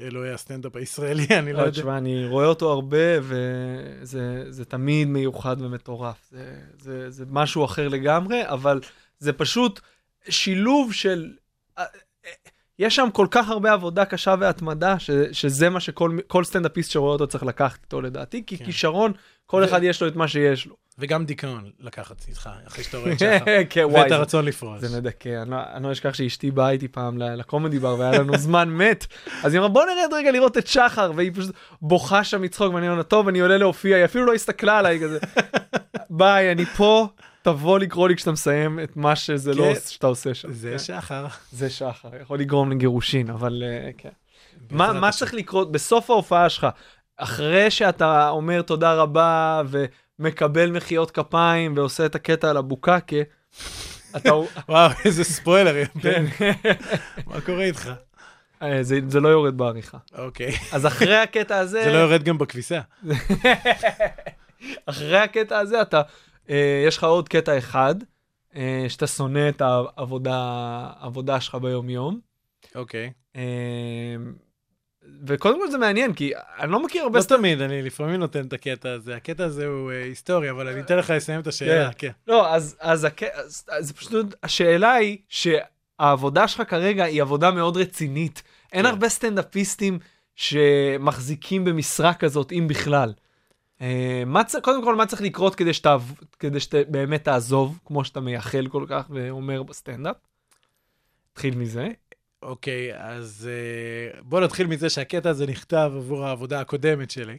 [0.02, 1.70] אלוהי הסטנדאפ הישראלי, אני לא לא, יודע.
[1.70, 6.16] תשמע, אני רואה אותו הרבה, וזה זה תמיד מיוחד ומטורף.
[6.30, 8.80] זה, זה, זה משהו אחר לגמרי, אבל
[9.18, 9.80] זה פשוט
[10.28, 11.32] שילוב של...
[11.78, 11.84] אה,
[12.26, 12.30] אה,
[12.78, 17.12] יש שם כל כך הרבה עבודה קשה והתמדה, ש, שזה מה שכל כל סטנדאפיסט שרואה
[17.12, 18.64] אותו צריך לקחת איתו לדעתי, כי כן.
[18.64, 19.12] כישרון,
[19.46, 20.76] כל ו- אחד יש לו את מה שיש לו.
[20.98, 23.44] וגם דיכאון לקחת איתך, אחרי שאתה רואה את שחר.
[23.70, 24.80] כן, וואי, ואת הרצון לפרוש.
[24.80, 28.36] זה מדכא, אני לא- אני לא אשכח שאשתי באה איתי פעם לקומדי בר והיה לנו
[28.38, 29.06] זמן מת,
[29.42, 32.88] אז היא אמרה בוא נרד רגע לראות את שחר, והיא פשוט בוכה שם מצחוק, ואני
[32.88, 35.18] אומר טוב, אני עולה להופיע, היא אפילו לא הסתכלה עליי כזה,
[36.10, 37.08] ביי, אני פה,
[37.42, 39.80] תבוא לקרוא לי כשאתה מסיים את מה שזה לא כן.
[39.86, 40.52] שאתה עושה שם.
[40.52, 40.78] זה כן.
[40.78, 41.26] שחר.
[41.52, 44.08] זה שחר, יכול לגרום לגירושין, אבל אה, כן.
[44.70, 45.10] מה.
[45.12, 46.66] צריך לקרות בסוף ההופעה שלך,
[47.16, 49.62] אחרי שאתה אומר תודה רבה
[50.18, 52.98] ומקבל מחיאות כפיים ועושה את הקטע על הבוקקה,
[54.16, 54.32] אתה...
[54.68, 55.84] וואו, איזה ספוילר.
[56.02, 56.24] כן.
[57.26, 57.90] מה קורה איתך?
[58.62, 59.98] אה, זה, זה לא יורד בעריכה.
[60.18, 60.52] אוקיי.
[60.72, 62.80] אז אחרי הקטע הזה, זה לא יורד גם בכביסה.
[64.86, 66.02] אחרי הקטע הזה אתה,
[66.50, 67.94] אה, יש לך עוד קטע אחד,
[68.56, 70.36] אה, שאתה שונא את העבודה,
[71.00, 72.20] העבודה שלך ביום יום.
[72.74, 73.12] אוקיי.
[73.36, 73.42] אה,
[75.26, 77.24] וקודם כל זה מעניין, כי אני לא מכיר הרבה לא.
[77.24, 79.16] תמיד, אני לפעמים נותן את הקטע הזה.
[79.16, 81.92] הקטע הזה הוא אה, היסטורי, אבל אני אתן לך לסיים את השאלה.
[81.92, 82.10] כן.
[82.26, 88.42] לא, אז, אז פשוט השאלה היא שהעבודה שלך כרגע היא עבודה מאוד רצינית.
[88.72, 88.88] אין כן.
[88.88, 89.98] הרבה סטנדאפיסטים
[90.36, 93.12] שמחזיקים במשרה כזאת, אם בכלל.
[93.80, 94.56] אה, מה צ...
[94.56, 95.96] קודם כל, מה צריך לקרות כדי שאתה,
[96.38, 100.16] כדי שאתה באמת תעזוב, כמו שאתה מייחל כל כך ואומר בסטנדאפ?
[101.32, 101.88] תתחיל מזה.
[102.42, 107.38] אוקיי, אז אה, בוא נתחיל מזה שהקטע הזה נכתב עבור העבודה הקודמת שלי,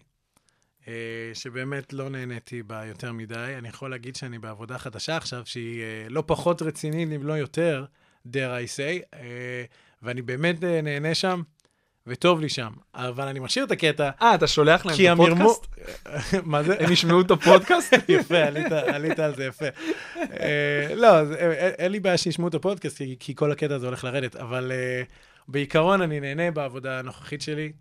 [0.88, 0.94] אה,
[1.34, 3.54] שבאמת לא נהניתי בה יותר מדי.
[3.58, 7.86] אני יכול להגיד שאני בעבודה חדשה עכשיו, שהיא אה, לא פחות רצינית, אם לא יותר,
[8.28, 8.32] dare
[8.66, 9.64] I say, אה,
[10.02, 11.42] ואני באמת אה, נהנה שם,
[12.10, 12.70] וטוב לי שם.
[12.96, 15.00] אבל אני משאיר את הקטע, אה, אתה שולח להם את.
[15.14, 15.68] הפודקאסט?
[16.52, 16.76] מה זה?
[16.80, 17.94] הם ישמעו את הפודקאסט?
[18.10, 19.66] יפה, עלית, עלית על זה יפה.
[20.18, 23.86] אה, לא, אז, אה, אין- לי בעיה שישמעו את הפודקאסט, כי, כי כל הקטע הזה
[23.86, 25.04] הולך לרדת, אבל אה,
[25.48, 27.72] בעיקרון אני נהנה בעבודה הנוכחית שלי,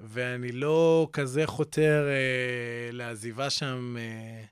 [0.00, 4.44] ואני לא כזה חותר אה, לעזיבה שם, אה,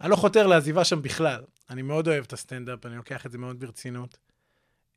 [0.00, 1.42] אני לא חותר לעזיבה שם בכלל.
[1.70, 4.16] אני מאוד אוהב את הסטנדאפ, אני לוקח את זה מאוד ברצינות.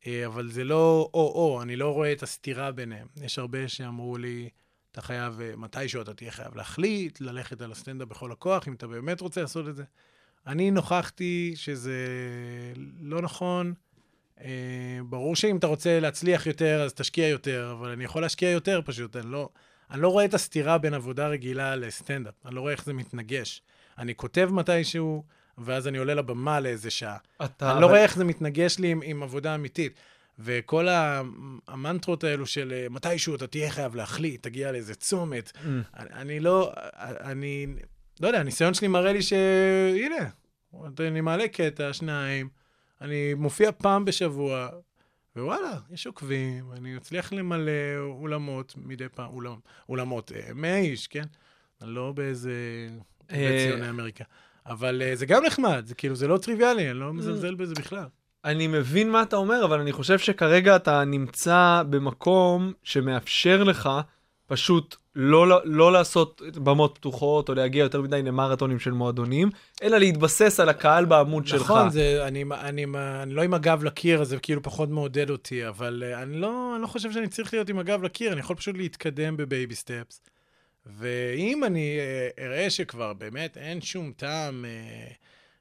[0.07, 3.07] אה, אבל זה לא או-או, אני לא רואה את הסתירה ביניהם.
[3.21, 4.49] יש הרבה שאמרו לי,
[4.91, 8.87] אתה חייב, אה, מתישהו אתה תהיה חייב להחליט, ללכת על הסטנדאפ בכל הכוח, אם אתה
[8.87, 9.83] באמת רוצה לעשות את זה.
[10.47, 12.07] אני נוכחתי שזה
[12.99, 13.73] לא נכון.
[14.41, 18.81] אה, ברור שאם אתה רוצה להצליח יותר, אז תשקיע יותר, אבל אני יכול להשקיע יותר
[18.85, 19.15] פשוט.
[19.15, 19.49] אני לא,
[19.91, 22.33] אני לא רואה את הסתירה בין עבודה רגילה לסטנדאפ.
[22.45, 23.61] אני לא רואה איך זה מתנגש.
[23.97, 25.23] אני כותב מתישהו,
[25.57, 27.17] ואז אני עולה לבמה לאיזה שעה.
[27.45, 27.71] אתה...
[27.71, 29.93] אני לא רואה איך זה מתנגש לי עם, עם עבודה אמיתית.
[30.39, 30.87] וכל
[31.67, 35.51] המנטרות האלו של אה, מתישהו אתה תהיה חייב להחליט, תגיע לאיזה צומת.
[35.55, 35.67] Mm.
[35.97, 37.67] אני, אני לא, אני,
[38.19, 40.29] לא יודע, הניסיון שלי מראה לי שהנה,
[40.99, 42.49] אני מעלה קטע, שניים,
[43.01, 44.69] אני מופיע פעם בשבוע,
[45.35, 51.23] ווואלה, יש עוקבים, אני מצליח למלא אולמות מדי פעם, אולם, אולמות, אה, 100 איש, כן?
[51.81, 52.51] אני לא באיזה
[53.31, 54.23] אה, בית ציוני אמריקה.
[54.67, 58.05] אבל אה, זה גם נחמד, זה כאילו, זה לא טריוויאלי, אני לא מזלזל בזה בכלל.
[58.45, 63.89] אני מבין מה אתה אומר, אבל אני חושב שכרגע אתה נמצא במקום שמאפשר לך
[64.47, 69.49] פשוט לא, לא לעשות במות פתוחות או להגיע יותר מדי למרתונים של מועדונים,
[69.83, 71.61] אלא להתבסס על הקהל בעמוד שלך.
[71.61, 72.85] נכון, זה, אני, אני,
[73.21, 76.81] אני לא עם הגב לקיר, זה כאילו פחות מעודד אותי, אבל uh, אני, לא, אני
[76.81, 80.21] לא חושב שאני צריך להיות עם הגב לקיר, אני יכול פשוט להתקדם בבייבי סטפס.
[80.97, 85.13] ואם אני uh, אראה שכבר באמת אין שום טעם uh,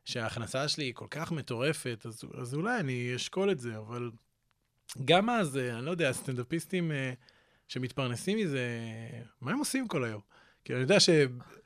[0.05, 4.11] שההכנסה שלי היא כל כך מטורפת, אז, אז אולי אני אשקול את זה, אבל
[5.05, 6.95] גם אז, uh, אני לא יודע, הסטנדאפיסטים uh,
[7.69, 8.69] שמתפרנסים מזה,
[9.41, 10.21] מה הם עושים כל היום?
[10.65, 11.11] כי אני יודע ש...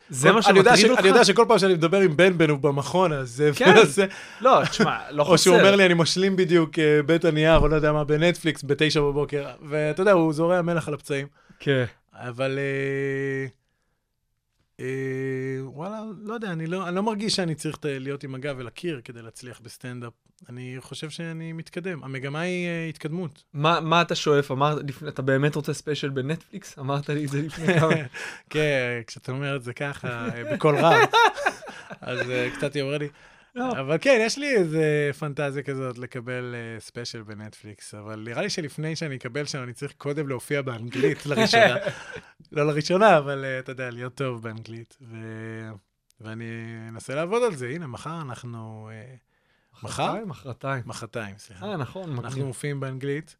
[0.09, 1.01] זה מה שמטריד אותך?
[1.01, 3.51] אני יודע שכל פעם שאני מדבר עם בן בן הוא במכון, אז זה...
[3.55, 3.75] כן.
[4.41, 5.31] לא, תשמע, לא חסר.
[5.33, 8.65] או שהוא אומר לי, אני משלים בדיוק אה, בית הנייר, או לא יודע מה, בנטפליקס,
[8.65, 11.27] בתשע בבוקר, ואתה יודע, הוא זורע מלח על הפצעים.
[11.61, 11.85] כן.
[12.29, 13.47] אבל אה,
[14.81, 18.67] אה, וואלה, לא יודע, אני לא, אני לא מרגיש שאני צריך להיות עם הגב אל
[18.67, 20.13] הקיר כדי להצליח בסטנדאפ.
[20.49, 22.05] אני חושב שאני מתקדם.
[22.05, 23.45] המגמה היא אה, התקדמות.
[23.53, 24.51] מה, מה אתה שואף?
[24.51, 26.79] אמרת לפני, אתה באמת רוצה special בנטפליקס?
[26.79, 27.95] אמרת לי את זה לפני כמה...
[28.51, 31.01] כן, כשאתה אומר את זה ככה, אה, בקול רם,
[32.01, 33.09] אז אה, קצת יורד לי.
[33.55, 33.71] לא.
[33.71, 38.97] אבל כן, יש לי איזה פנטזיה כזאת לקבל אה, special בנטפליקס, אבל נראה לי שלפני
[38.97, 41.77] שאני אקבל שם, אני צריך קודם להופיע באנגלית לראשונה.
[42.53, 44.97] לא לראשונה, אבל אה, אתה יודע, להיות טוב באנגלית.
[45.03, 45.17] ו...
[46.21, 46.45] ואני
[46.89, 47.69] אנסה לעבוד על זה.
[47.69, 48.91] הנה, מחר אנחנו...
[48.93, 49.15] אה,
[49.83, 50.25] מחר?
[50.25, 50.83] מחרתיים?
[50.87, 51.39] מחרתיים.
[51.39, 51.67] סליחה.
[51.67, 52.47] אה, נכון, אנחנו.
[52.47, 53.37] מופיעים באנגלית,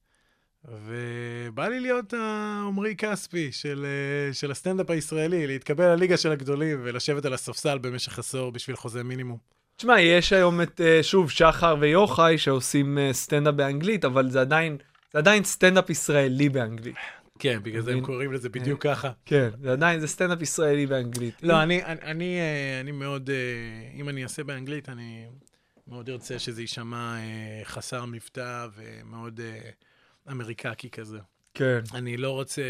[0.65, 7.25] ובא לי להיות העמרי כספי של, אה, של הסטנדאפ הישראלי, להתקבל לליגה של הגדולים ולשבת
[7.25, 9.39] על הספסל במשך עשור בשביל חוזה מינימום.
[9.81, 14.77] תשמע, יש היום את, אה, שוב, שחר ויוחאי שעושים אה, סטנדאפ באנגלית, אבל זה עדיין,
[15.13, 16.97] זה עדיין סטנדאפ ישראלי באנגלית.
[17.39, 18.01] כן, בגלל זה הם?
[18.01, 19.11] קוראים לזה בדיוק ככה.
[19.25, 21.35] כן, זה עדיין, זה סטנדאפ ישראלי באנגלית.
[21.43, 25.27] לא, אני, אני, אני, אה, אני מאוד, אה, אם אני אעשה באנגלית, אני
[25.89, 29.71] מאוד ארצה שזה יישמע אה, חסר מבטא ומאוד אה,
[30.31, 31.19] אמריקקי כזה.
[31.55, 31.81] כן.
[31.95, 32.63] אני לא רוצה,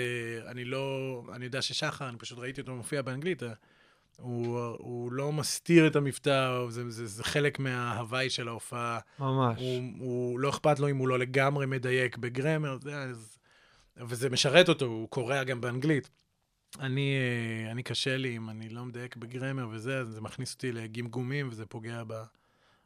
[0.47, 3.53] אני לא, אני יודע ששחר, אני פשוט ראיתי אותו מופיע באנגלית, אה,
[4.21, 8.99] הוא, הוא לא מסתיר את המבטא, זה, זה, זה חלק מההווי של ההופעה.
[9.18, 9.61] ממש.
[9.61, 13.39] הוא, הוא לא אכפת לו אם הוא לא לגמרי מדייק ב grammar, זה, אז,
[13.97, 16.11] וזה משרת אותו, הוא קורא גם באנגלית.
[16.81, 20.73] אני, אה, אני קשה לי אם אני לא מדייק בגרמר וזה, אז זה מכניס אותי
[20.73, 22.23] לגמגומים וזה פוגע ב,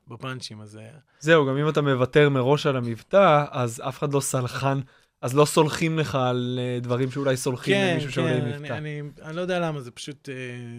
[0.08, 4.20] בפאנצ'ים, אז אה, זהו, גם אם אתה מוותר מראש על המבטא, אז אף אחד לא
[4.20, 4.80] סלחן,
[5.24, 8.58] אז לא סולחים לך על אה, דברים שאולי סולחים כן, למישהו שעולה עם כן, אני,
[8.58, 8.72] מבטא.
[8.72, 10.34] אני, אני לא יודע למה, זה פשוט, אה,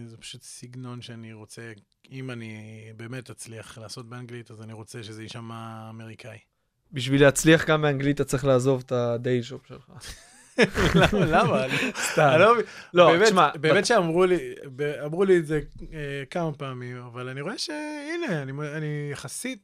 [0.07, 1.61] זה פשוט סגנון שאני רוצה,
[2.11, 6.37] אם אני באמת אצליח לעשות באנגלית, אז אני רוצה שזה יישמע אמריקאי.
[6.91, 9.91] בשביל להצליח גם באנגלית אתה צריך לעזוב את הדיי שופ שלך.
[11.33, 11.65] למה?
[12.11, 12.35] סתם.
[12.39, 12.55] לא.
[12.93, 14.53] לא, תשמע, באמת שאמרו לי,
[15.05, 15.61] אמרו לי את זה
[15.93, 18.41] אה, כמה פעמים, אבל אני רואה שהנה,
[18.77, 19.59] אני, יחסית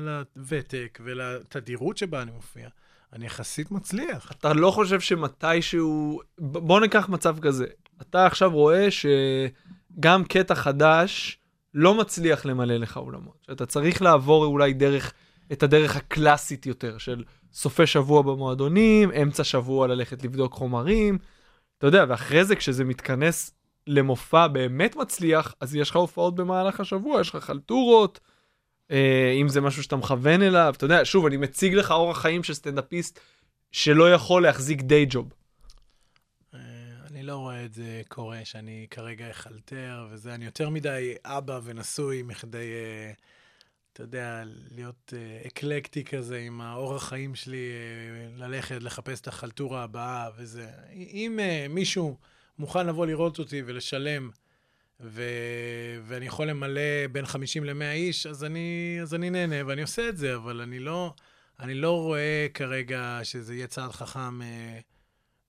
[0.00, 2.68] לוותק ולתדירות שבה אני מופיע,
[3.14, 4.32] אני יחסית מצליח.
[4.32, 6.20] אתה לא חושב שמתישהו...
[6.38, 7.66] בוא ניקח מצב כזה.
[8.02, 11.38] אתה עכשיו רואה שגם קטע חדש
[11.74, 13.36] לא מצליח למלא לך אולמות.
[13.46, 15.12] שאתה צריך לעבור אולי דרך,
[15.52, 21.18] את הדרך הקלאסית יותר, של סופי שבוע במועדונים, אמצע שבוע ללכת לבדוק חומרים.
[21.78, 23.50] אתה יודע, ואחרי זה כשזה מתכנס
[23.86, 28.20] למופע באמת מצליח, אז יש לך הופעות במהלך השבוע, יש לך חלטורות.
[28.90, 32.42] אה, אם זה משהו שאתה מכוון אליו, אתה יודע, שוב, אני מציג לך אורח חיים
[32.42, 33.20] של סטנדאפיסט
[33.72, 35.32] שלא יכול להחזיק דיי ג'וב.
[36.54, 36.60] אה,
[37.10, 42.22] אני לא רואה את זה קורה, שאני כרגע אחלטר וזה, אני יותר מדי אבא ונשוי
[42.22, 43.12] מכדי, אה,
[43.92, 45.12] אתה יודע, להיות
[45.46, 47.68] אקלקטי כזה עם האורח חיים שלי,
[48.36, 50.68] ללכת, לחפש את החלטורה הבאה וזה.
[50.92, 52.16] אם מישהו
[52.58, 54.30] מוכן לבוא לראות אותי ולשלם,
[55.00, 55.22] ו...
[56.04, 60.16] ואני יכול למלא בין 50 ל-100 איש, אז אני, אז אני נהנה ואני עושה את
[60.16, 61.14] זה, אבל אני לא,
[61.60, 64.78] אני לא רואה כרגע שזה יהיה צעד חכם אה,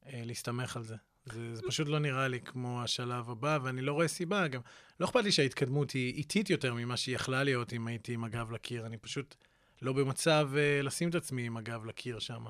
[0.07, 0.95] אה, להסתמך על זה.
[1.25, 4.47] זה, זה פשוט לא נראה לי כמו השלב הבא, ואני לא רואה סיבה.
[4.47, 4.61] גם
[4.99, 8.51] לא אכפת לי שההתקדמות היא איטית יותר ממה שהיא יכלה להיות אם הייתי עם הגב
[8.51, 8.85] לקיר.
[8.85, 9.35] אני פשוט
[9.81, 12.45] לא במצב אה, לשים את עצמי עם הגב לקיר שם.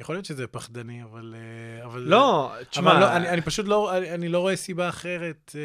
[0.00, 1.34] יכול להיות שזה פחדני, אבל...
[1.36, 4.88] אה, אבל לא, תשמע, אבל לא, אני, אני פשוט לא, אני, אני לא רואה סיבה
[4.88, 5.60] אחרת אה,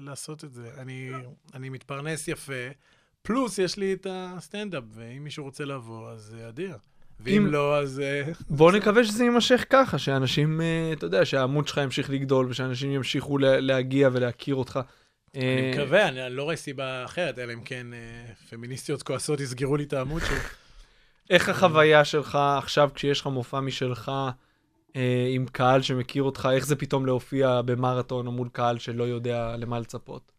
[0.00, 0.70] לעשות את זה.
[0.78, 1.10] אני,
[1.54, 2.52] אני מתפרנס יפה,
[3.22, 6.76] פלוס יש לי את הסטנדאפ, ואם מישהו רוצה לבוא, אז אה, אדיר.
[7.20, 8.00] ואם אם- לא, אז...
[8.00, 10.60] אה, בוא נקווה שזה יימשך ככה, שאנשים,
[10.92, 14.80] אתה יודע, שהעמוד שלך ימשיך לגדול ושאנשים ימשיכו לה- להגיע ולהכיר אותך.
[15.36, 17.86] אני מקווה, אני, לא רואה סיבה אחרת, אלא אם כן
[18.50, 20.36] פמיניסטיות כועסות יסגרו לי את העמוד שלי.
[21.30, 24.12] איך החוויה שלך עכשיו כשיש לך מופע משלך
[24.96, 29.56] אה, עם קהל שמכיר אותך, איך זה פתאום להופיע במרתון או מול קהל שלא יודע
[29.56, 30.32] למה לצפות?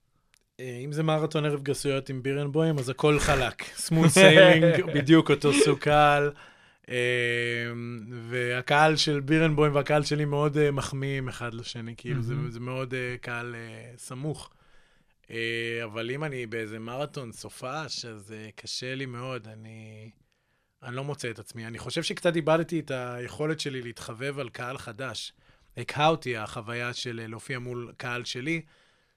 [0.59, 3.63] אה, אם זה מרתון ערב גסויות עם בירנבוים, אז הכל חלק.
[3.63, 6.31] smooth sailing, בדיוק אותו סוג קהל.
[6.89, 6.95] אה,
[8.29, 12.34] והקהל של בירנבוים והקהל שלי מאוד אה, מחמיאים אחד לשני, כאילו זה.
[12.49, 14.49] זה מאוד אה, קהל אה, סמוך.
[15.31, 20.09] אה, אבל אם אני באיזה מרתון סופש, אז אה, קשה לי מאוד, אני,
[20.84, 21.67] אני לא מוצא את עצמי.
[21.67, 25.34] אני חושב שקצת איבדתי את היכולת שלי להתחבב על קהל חדש.
[25.77, 28.61] הקהה אותי החוויה של אה, להופיע מול קהל שלי,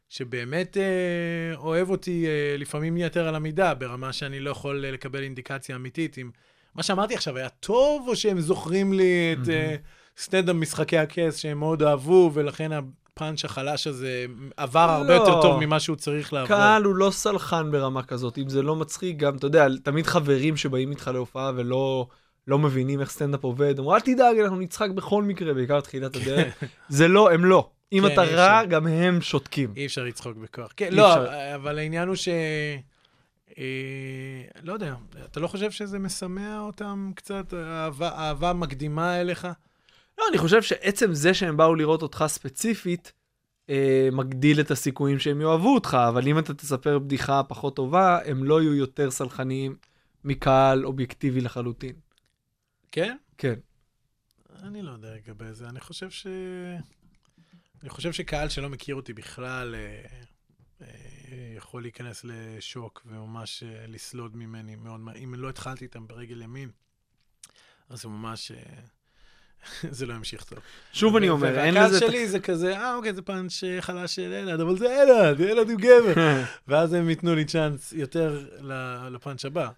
[0.09, 5.23] שבאמת אה, אוהב אותי אה, לפעמים יתר על המידה, ברמה שאני לא יכול אה, לקבל
[5.23, 6.31] אינדיקציה אמיתית אם
[6.75, 9.77] מה שאמרתי עכשיו היה טוב, או שהם זוכרים לי את אה,
[10.19, 12.71] סטנדאפ משחקי הכס שהם מאוד אהבו, ולכן
[13.17, 15.21] הפאנץ' החלש הזה עבר הרבה לא.
[15.21, 16.49] יותר טוב ממה שהוא צריך לעבור.
[16.49, 20.57] קהל הוא לא סלחן ברמה כזאת, אם זה לא מצחיק, גם, אתה יודע, תמיד חברים
[20.57, 22.07] שבאים איתך להופעה ולא
[22.47, 26.63] לא מבינים איך סטנדאפ עובד, אמרו, אל תדאג, אנחנו נצחק בכל מקרה, בעיקר תחילת הדרך.
[26.89, 27.71] זה לא, הם לא.
[27.93, 28.71] אם כן, אתה רע, אפשר.
[28.71, 29.73] גם הם שותקים.
[29.77, 30.73] אי אפשר לצחוק בכוח.
[30.77, 31.55] כן, לא, אפשר.
[31.55, 32.29] אבל העניין הוא ש...
[33.59, 33.65] אה,
[34.63, 34.95] לא יודע,
[35.25, 39.49] אתה לא חושב שזה משמח אותם קצת, אהבה, אהבה מקדימה אליך?
[40.19, 43.13] לא, אני חושב שעצם זה שהם באו לראות אותך ספציפית,
[43.71, 48.45] אה, מגדיל את הסיכויים שהם יאהבו אותך, אבל אם אתה תספר בדיחה פחות טובה, הם
[48.45, 49.77] לא יהיו יותר סלחניים
[50.25, 51.97] מקהל אובייקטיבי לחלוטין.
[52.93, 53.17] כן?
[53.39, 53.55] כן.
[54.63, 55.69] אני לא יודע לגבי זה.
[55.69, 56.27] אני חושב ש...
[57.83, 60.07] אני חושב שקהל שלא מכיר אותי בכלל אה,
[60.81, 65.01] אה, יכול להיכנס לשוק וממש אה, לסלוד ממני מאוד.
[65.25, 66.71] אם לא התחלתי איתם ברגל ימין,
[67.89, 68.53] אז זה ממש...
[68.53, 68.81] אה,
[69.91, 70.59] זה לא ימשיך טוב.
[70.93, 71.99] שוב אני אומר, אין והקהל לזה...
[71.99, 75.79] שלי זה כזה, אה, אוקיי, זה פאנץ' חלש של אלעד, אבל זה אלעד, אלעד הוא
[75.81, 76.15] גבר.
[76.69, 78.45] ואז הם ייתנו לי צ'אנס יותר
[79.11, 79.69] לפאנץ' הבא.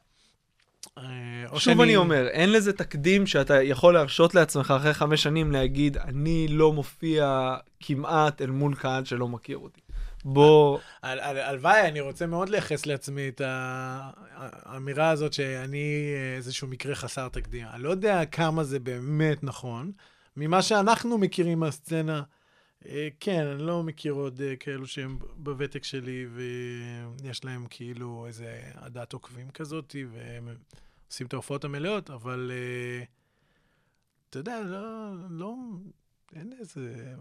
[0.99, 1.03] אה,
[1.49, 5.97] שוב שאני- אני אומר, אין לזה תקדים שאתה יכול להרשות לעצמך אחרי חמש שנים להגיד,
[5.97, 9.81] אני לא מופיע כמעט אל מול קהל שלא מכיר אותי.
[11.03, 17.29] על- הלוואי, אני רוצה מאוד לייחס לעצמי את האמירה הזאת שאני אה, איזשהו מקרה חסר
[17.29, 17.67] תקדים.
[17.73, 19.93] אני לא יודע כמה זה באמת נכון.
[20.37, 22.23] ממה שאנחנו מכירים מהסצנה,
[22.87, 26.27] אה, כן, אני לא מכיר עוד אה, כאלו שהם בוותק שלי
[27.23, 30.49] ויש להם כאילו איזה עדת עוקבים כזאת, והם
[31.09, 32.53] עושים את ההופעות המלאות, אבל
[34.31, 34.81] אתה יודע, לא,
[35.31, 35.55] לא,
[36.37, 37.15] אין איזה,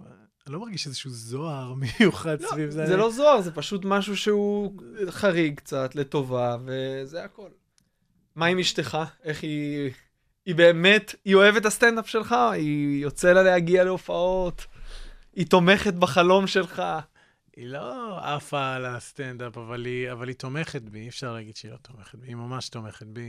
[0.47, 2.85] אני לא מרגיש איזשהו זוהר מיוחד סביב זה.
[2.85, 4.73] זה לא זוהר, זה פשוט משהו שהוא
[5.09, 7.49] חריג קצת, לטובה, וזה הכל.
[8.35, 8.97] מה עם אשתך?
[9.23, 9.91] איך היא...
[10.45, 12.35] היא באמת, היא אוהבת הסטנדאפ שלך?
[12.53, 14.65] היא יוצא לה להגיע להופעות?
[15.33, 16.83] היא תומכת בחלום שלך?
[17.55, 21.71] היא לא עפה על הסטנדאפ, אבל היא, אבל היא תומכת בי, אי אפשר להגיד שהיא
[21.71, 23.21] לא תומכת בי, היא ממש תומכת בי.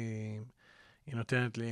[1.08, 1.64] היא נותנת לי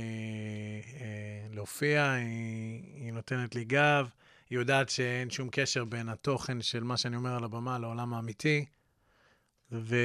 [1.01, 4.09] אה, להופיע, היא, היא נותנת לי גב,
[4.49, 8.65] היא יודעת שאין שום קשר בין התוכן של מה שאני אומר על הבמה לעולם האמיתי.
[9.71, 9.95] ו...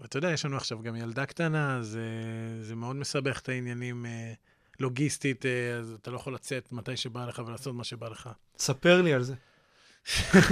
[0.00, 4.06] ואתה יודע, יש לנו עכשיו גם ילדה קטנה, אז אה, זה מאוד מסבך את העניינים
[4.06, 4.32] אה,
[4.80, 8.30] לוגיסטית, אה, אז אתה לא יכול לצאת מתי שבא לך ולעשות מה שבא לך.
[8.58, 9.34] ספר לי על זה.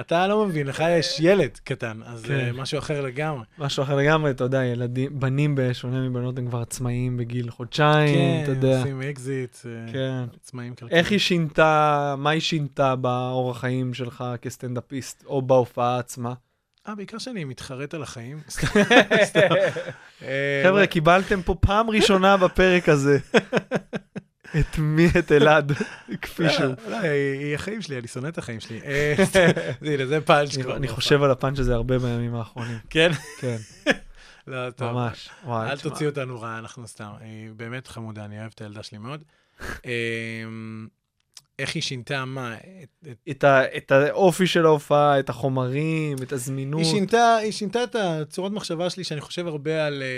[0.00, 2.28] אתה לא מבין, לך יש ילד קטן, אז כן.
[2.28, 3.44] זה משהו אחר לגמרי.
[3.58, 8.50] משהו אחר לגמרי, אתה יודע, ילדים, בנים בשונה מבנות הם כבר עצמאיים בגיל חודשיים, אתה
[8.50, 8.72] יודע.
[8.72, 10.24] כן, עושים אקזיט, אה, כן.
[10.42, 10.98] עצמאים כלכליים.
[10.98, 16.34] איך היא שינתה, מה היא שינתה באורח חיים שלך כסטנדאפיסט, או בהופעה עצמה?
[16.88, 18.40] אה, בעיקר שאני מתחרט על החיים.
[19.24, 19.40] סתם.
[20.22, 23.18] אה, חבר'ה, קיבלתם פה פעם ראשונה בפרק הזה
[24.60, 25.06] את מי?
[25.18, 25.72] את אלעד,
[26.22, 26.74] כפי לא, שהוא.
[26.88, 28.80] לא, היא החיים שלי, אני שונא את החיים שלי.
[28.84, 29.14] אה,
[29.82, 30.76] הנה, זה פאנץ' כבר.
[30.76, 32.78] אני חושב על הפאנץ' הזה הרבה בימים האחרונים.
[32.90, 33.10] כן?
[33.40, 33.56] כן,
[34.46, 34.92] לא, טוב.
[34.92, 35.28] ממש.
[35.48, 35.90] אל תשמע.
[35.90, 37.10] תוציא אותנו רע, אנחנו סתם.
[37.20, 39.20] היא באמת חמודה, אני אוהב את הילדה שלי מאוד.
[39.86, 39.92] אה,
[41.58, 42.54] איך היא שינתה מה?
[42.54, 46.80] את- את- את ה- את האופי של ההופעה, את החומרים, את הזמינות.
[46.80, 50.02] היא שינתה, היא שינתה את הצורת מחשבה שלי, שאני חושב הרבה על...
[50.02, 50.08] אה,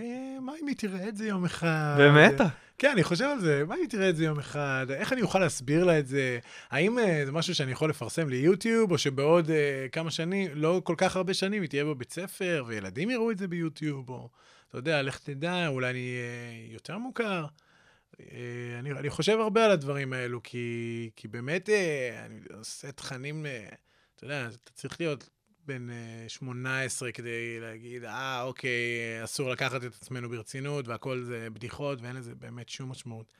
[0.00, 1.94] אה, מה אם היא תראה את זה יום אחד?
[1.98, 2.40] באמת?
[2.78, 4.86] כן, אני חושב על זה, מה אם תראה את זה יום אחד?
[4.90, 6.38] איך אני אוכל להסביר לה את זה?
[6.70, 10.94] האם אה, זה משהו שאני יכול לפרסם ליוטיוב, או שבעוד אה, כמה שנים, לא כל
[10.98, 14.28] כך הרבה שנים, היא תהיה בבית ספר, וילדים יראו את זה ביוטיוב, או
[14.68, 17.46] אתה יודע, לך תדע, אולי אני אהיה יותר מוכר.
[18.20, 23.46] אה, אני, אני חושב הרבה על הדברים האלו, כי, כי באמת אה, אני עושה תכנים,
[23.46, 23.68] אה,
[24.16, 25.28] אתה יודע, אתה צריך להיות
[25.68, 28.70] בן אה, 18 כדי להגיד, אה, אוקיי,
[29.18, 33.32] אה, אסור לקחת את עצמנו ברצינות, והכל זה בדיחות, ואין לזה באמת שום משמעות.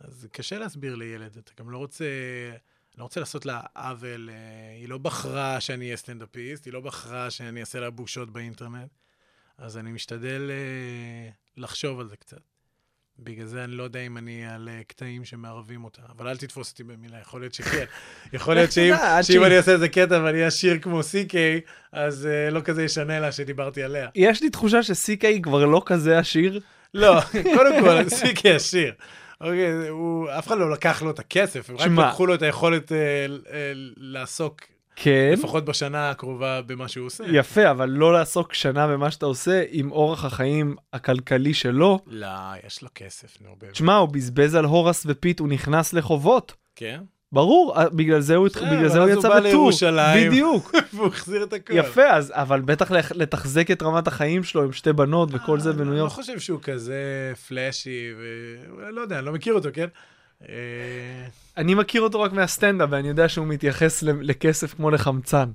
[0.00, 2.04] אז קשה להסביר לילד, אתה גם לא רוצה,
[2.98, 4.30] לא רוצה לעשות לה עוול.
[4.30, 8.90] אה, היא לא בחרה שאני אהיה סטנדאפיסט, היא לא בחרה שאני אעשה לה בושות באינטרנט,
[9.58, 12.55] אז אני משתדל אה, לחשוב על זה קצת.
[13.18, 16.84] בגלל זה אני לא יודע אם אני על קטעים שמערבים אותה, אבל אל תתפוס אותי
[16.84, 17.84] במילה, יכול להיות שכן.
[18.32, 21.34] יכול להיות שאם עד שאם אני אעשה איזה קטע ואני עשיר כמו CK,
[21.92, 24.08] אז אה, לא כזה ישנה לה שדיברתי עליה.
[24.14, 26.60] יש לי תחושה שסי.קיי כבר לא כזה עשיר.
[26.94, 27.20] לא,
[27.54, 28.92] קודם כל, סיקי עשיר.
[29.40, 32.08] אוקיי, הוא, אף אחד לא לקח לו את הכסף, הם רק.
[32.08, 32.98] לקחו לו את היכולת אה,
[33.52, 34.60] אה, לעסוק
[34.96, 37.24] כן, לפחות בשנה הקרובה במה שהוא עושה.
[37.32, 41.98] יפה, אבל לא לעסוק שנה במה שאתה עושה עם אורח החיים הכלכלי שלו.
[42.06, 42.26] לא,
[42.66, 43.72] יש לו כסף, נו, באמת.
[43.72, 46.54] תשמע, הוא בזבז על הורס ופית, הוא נכנס לחובות.
[46.76, 47.00] כן?
[47.32, 49.48] ברור, אה, בגלל זה הוא, בסדר, בגלל זה הוא ואז הוא יצא בא בטור.
[49.50, 50.30] לירושלים.
[50.30, 50.74] בדיוק.
[50.94, 51.72] והוא החזיר את הכל.
[51.76, 55.82] יפה, אז, אבל בטח לתחזק את רמת החיים שלו עם שתי בנות וכל זה בניו
[55.82, 56.12] אני לא יורק.
[56.12, 57.02] חושב שהוא כזה
[57.48, 58.08] פלאשי,
[58.76, 59.86] ולא יודע, אני לא מכיר אותו, כן?
[60.48, 61.26] אה,
[61.56, 65.50] אני מכיר אותו רק מהסטנדאפ, ואני יודע שהוא מתייחס לכסף כמו לחמצן.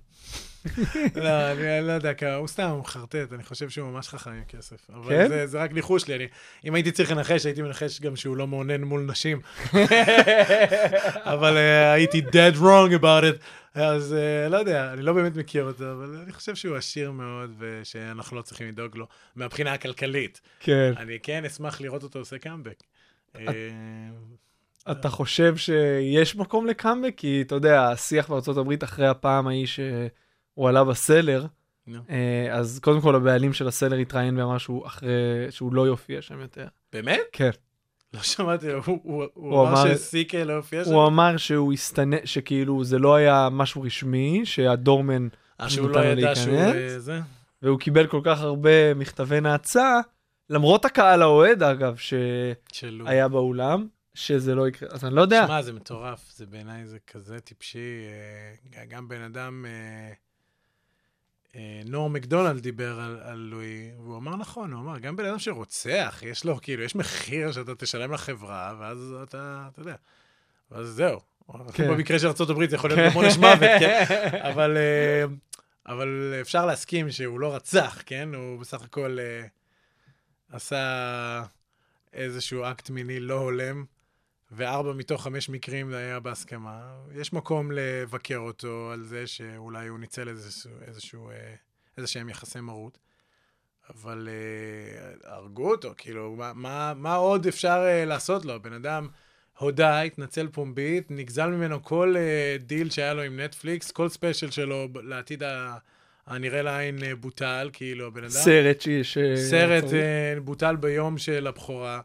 [1.15, 4.89] לא, אני לא יודע, הוא סתם מחרטט, אני חושב שהוא ממש חכם עם כסף.
[4.93, 5.27] אבל כן?
[5.27, 6.27] זה- זה רק ניחוש לי, אני-
[6.65, 9.41] אם הייתי צריך לנחש, הייתי מנחש גם שהוא לא מעונן מול נשים.
[11.33, 13.43] אבל אה, הייתי dead wrong about it.
[13.75, 17.51] אז אה, לא יודע, אני לא באמת מכיר אותו, אבל אני חושב שהוא עשיר מאוד,
[17.59, 20.41] ושאנחנו לא צריכים לדאוג לו מהבחינה הכלכלית.
[20.59, 20.93] כן.
[20.97, 22.83] אני כן אשמח לראות אותו עושה קאמבק.
[24.91, 27.13] אתה חושב שיש מקום לקאמבק?
[27.17, 31.45] כי אתה יודע, השיח בארצות הברית אחרי הפעם ההיא שהוא עלה בסלר,
[31.87, 31.99] נו.
[32.09, 35.09] אה, אז קודם כל הבעלים של הסלר התראיין ואמר שהוא אחרי,
[35.49, 36.65] שהוא לא יופיע שם יותר.
[36.93, 37.19] באמת?
[37.31, 37.49] כן.
[38.13, 40.91] לא שמעתי, הוא- הוא הוא אמר שסיקה לא הופיע שם?
[40.91, 42.25] הוא אמר שהוא הסתנ...
[42.25, 45.27] שכאילו זה לא היה משהו רשמי, שהדורמן,
[45.61, 46.53] אה, שהוא לא ידע שהוא...
[46.55, 46.75] להיכנס?
[46.75, 47.19] אה, זה?
[47.61, 49.99] והוא קיבל כל כך הרבה מכתבי נאצה,
[50.49, 53.27] למרות הקהל האוהד אגב, שהיה.
[53.27, 54.89] באולם, שזה לא יקרה.
[54.91, 55.43] אז אני לא יודע.
[55.47, 58.05] שמע, זה מטורף, זה בעיניי זה כזה טיפשי.
[58.77, 60.13] אה, גם בן אדם, אה,
[61.55, 65.39] אה, נור מקדונלד דיבר על, על לואי, והוא אמר נכון, הוא אמר, גם בן אדם
[65.39, 69.95] שרוצח, יש לו, כאילו, יש מחיר שאתה תשלם לחברה, ואז אתה, אתה יודע,
[70.71, 71.19] ואז זהו.
[71.73, 71.87] כן.
[71.87, 74.05] במקרה של ארה"ב זה יכול להיות גם עונש מוות, כן?
[74.51, 74.77] אבל,
[75.85, 78.29] אבל אפשר להסכים שהוא לא רצח, כן?
[78.35, 79.17] הוא בסך הכל
[80.51, 81.43] עשה
[82.13, 83.85] איזשהו אקט מיני לא הולם,
[84.51, 86.81] וארבע מתוך חמש מקרים זה היה בהסכמה.
[87.15, 91.29] יש מקום לבקר אותו על זה שאולי הוא ניצל איזשהו, איזשהו,
[91.97, 92.97] איזה שהם יחסי מרות.
[93.89, 98.53] אבל אה, הרגו אותו, כאילו, מה, מה, מה עוד אפשר אה, לעשות לו?
[98.53, 99.07] הבן אדם
[99.57, 104.87] הודה, התנצל פומבית, נגזל ממנו כל אה, דיל שהיה לו עם נטפליקס, כל special שלו
[105.03, 105.77] לעתיד ה-
[106.27, 108.29] הנראה לעין אה, בוטל, כאילו, הבן אדם...
[108.29, 109.17] סרט שיש...
[109.35, 112.01] סרט אה, בוטל ביום של הבכורה.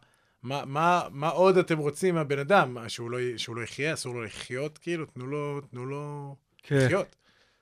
[0.46, 2.74] מה, מה, מה עוד אתם רוצים מהבן אדם?
[2.74, 3.94] מה, שהוא לא, שהוא לא יחיה?
[3.94, 4.78] אסור לו לחיות?
[4.78, 6.76] כאילו, תנו לו, תנו לו כן.
[6.76, 7.16] לחיות.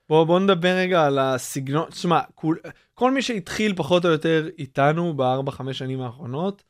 [0.09, 2.55] בוא, בוא נדבר רגע על הסגנון, תשמע, כל,
[2.93, 6.63] כל מי שהתחיל פחות או יותר איתנו בארבע, חמש שנים האחרונות,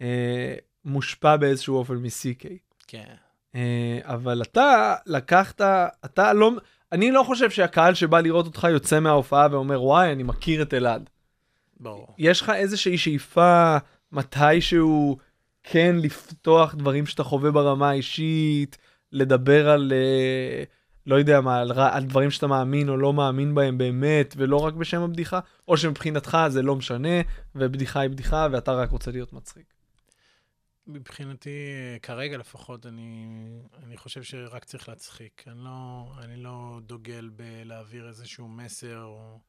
[0.00, 0.54] אה,
[0.84, 2.46] מושפע באיזשהו אופן מ-CK.
[2.86, 3.14] כן.
[3.54, 5.60] אה, אבל אתה לקחת,
[6.04, 6.50] אתה לא,
[6.92, 11.10] אני לא חושב שהקהל שבא לראות אותך יוצא מההופעה ואומר, וואי, אני מכיר את אלעד.
[11.80, 12.14] ברור.
[12.18, 13.76] יש לך איזושהי שאיפה
[14.12, 15.18] מתישהו
[15.62, 18.78] כן לפתוח דברים שאתה חווה ברמה האישית,
[19.12, 20.64] לדבר על, אה,
[21.06, 24.74] לא יודע מה, על, על דברים שאתה מאמין או לא מאמין בהם באמת, ולא רק
[24.74, 27.20] בשם הבדיחה, או שמבחינתך זה לא משנה,
[27.54, 29.74] ובדיחה היא בדיחה, ואתה רק רוצה להיות מצחיק.
[30.86, 31.50] מבחינתי,
[32.02, 33.26] כרגע לפחות, אני,
[33.82, 35.44] אני חושב שרק צריך להצחיק.
[35.46, 39.40] אני לא, אני לא דוגל בלהעביר איזשהו מסר, או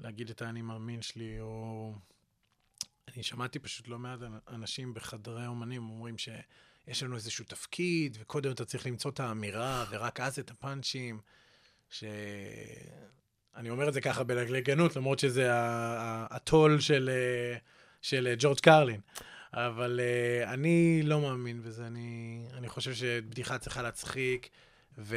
[0.00, 1.92] להגיד את האני מאמין שלי, או...
[3.14, 8.64] אני שמעתי פשוט לא מעט אנשים בחדרי אומנים אומרים שיש לנו איזשהו תפקיד, וקודם אתה
[8.64, 11.20] צריך למצוא את האמירה, ורק אז את הפאנצ'ים,
[11.90, 12.04] ש...
[13.56, 15.48] אני אומר את זה ככה בלגלגנות, למרות שזה
[16.30, 17.58] הטול של, אה,
[18.02, 19.00] של אה, ג'ורג' קרלין.
[19.52, 20.00] אבל
[20.46, 24.48] אני לא מאמין בזה, אני, אני חושב שבדיחה צריכה להצחיק,
[24.98, 25.16] ו,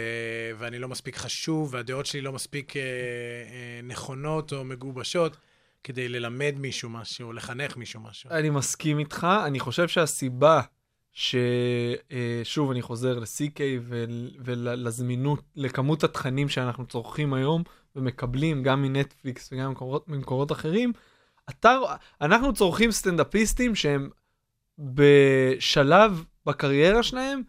[0.58, 2.80] ואני לא מספיק חשוב, והדעות שלי לא מספיק uh, uh,
[3.84, 5.38] נכונות או מגובשות
[5.84, 8.30] כדי ללמד מישהו משהו, לחנך מישהו משהו.
[8.32, 10.62] אני מסכים איתך, אני חושב שהסיבה
[11.14, 17.64] ששוב אני חוזר ל-CK ול- ולזמינות, לכמות התכנים שאנחנו צורכים היום
[17.96, 20.92] ומקבלים גם מנטפליקס וגם ממקורות, ממקורות אחרים,
[21.50, 21.78] אתה,
[22.22, 24.10] אנחנו צורכים סטנדאפיסטים שהם
[24.80, 27.42] בשלב בקריירה שלהם,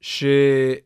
[0.00, 0.80] שהם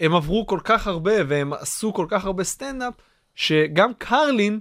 [0.00, 2.94] עברו כל כך הרבה והם עשו כל כך הרבה סטנדאפ,
[3.34, 4.60] שגם קרלין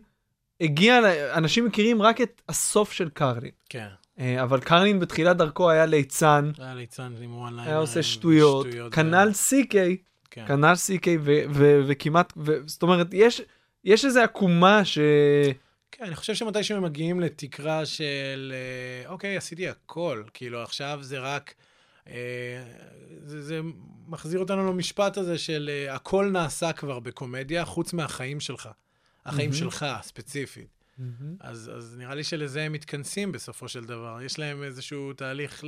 [0.62, 1.00] הגיע,
[1.34, 3.52] אנשים מכירים רק את הסוף של קרלין.
[3.70, 3.88] כן.
[4.20, 7.70] אה, אבל קרלין בתחילת דרכו היה ליצן, היה ליצן עם one liner.
[7.70, 9.76] היה עושה שטויות, כנ"ל CK,
[10.32, 10.48] כן.
[10.48, 10.74] כנ"ל
[11.54, 12.34] ו- וכמעט,
[12.66, 13.42] זאת אומרת, יש,
[13.84, 14.98] יש איזו עקומה ש...
[15.92, 20.24] כן, אני חושב שמתישהו הם מגיעים לתקרה של, אה, אוקיי, עשיתי הכל.
[20.34, 21.54] כאילו, עכשיו זה רק...
[22.08, 22.64] אה,
[23.24, 23.60] זה, זה
[24.08, 28.70] מחזיר אותנו למשפט הזה של הכל נעשה כבר בקומדיה, חוץ מהחיים שלך.
[29.26, 29.60] החיים מהמם.
[29.60, 30.76] שלך, ספציפית.
[31.40, 34.20] אז, אז נראה לי שלזה הם מתכנסים בסופו של דבר.
[34.22, 35.64] יש להם איזשהו תהליך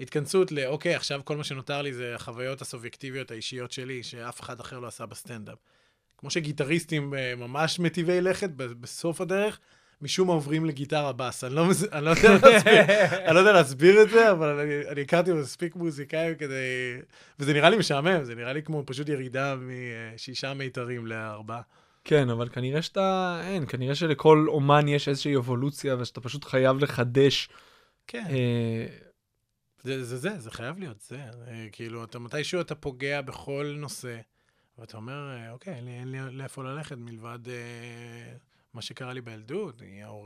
[0.00, 4.78] התכנסות לאוקיי, עכשיו כל מה שנותר לי זה החוויות הסובייקטיביות האישיות שלי, שאף אחד אחר
[4.78, 5.58] לא עשה בסטנדאפ.
[6.18, 9.60] כמו שגיטריסטים אה, ממש מטיבי לכת בסוף הדרך,
[10.02, 11.44] משום מה עוברים לגיטרה בס.
[11.44, 12.82] אני לא, אני לא, יודע, להסביר,
[13.26, 16.54] אני לא יודע להסביר את זה, אבל אני, אני הכרתי מספיק מוזיקאים כדי...
[17.38, 21.60] וזה נראה לי משעמם, זה נראה לי כמו פשוט ירידה משישה מיתרים לארבעה.
[22.04, 27.48] כן, אבל כנראה שאתה, אין, כנראה שלכל אומן יש איזושהי אבולוציה, ושאתה פשוט חייב לחדש.
[28.06, 28.24] כן.
[28.30, 28.86] אה,
[29.82, 31.20] זה, זה זה, זה חייב להיות זה.
[31.48, 34.18] אה, כאילו, אתה מתישהו אתה פוגע בכל נושא,
[34.78, 38.34] ואתה אומר, אה, אוקיי, אין לי, אין לי לאיפה ללכת מלבד אה,
[38.74, 39.82] מה שקרה לי בילדות,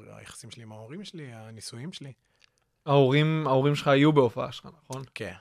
[0.08, 2.12] היחסים שלי עם ההורים שלי, הנישואים שלי.
[2.86, 5.02] ההורים, ההורים שלך היו בהופעה שלך, נכון?
[5.14, 5.32] כן.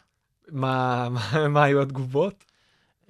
[0.48, 2.46] מה, מה, מה היו התגובות?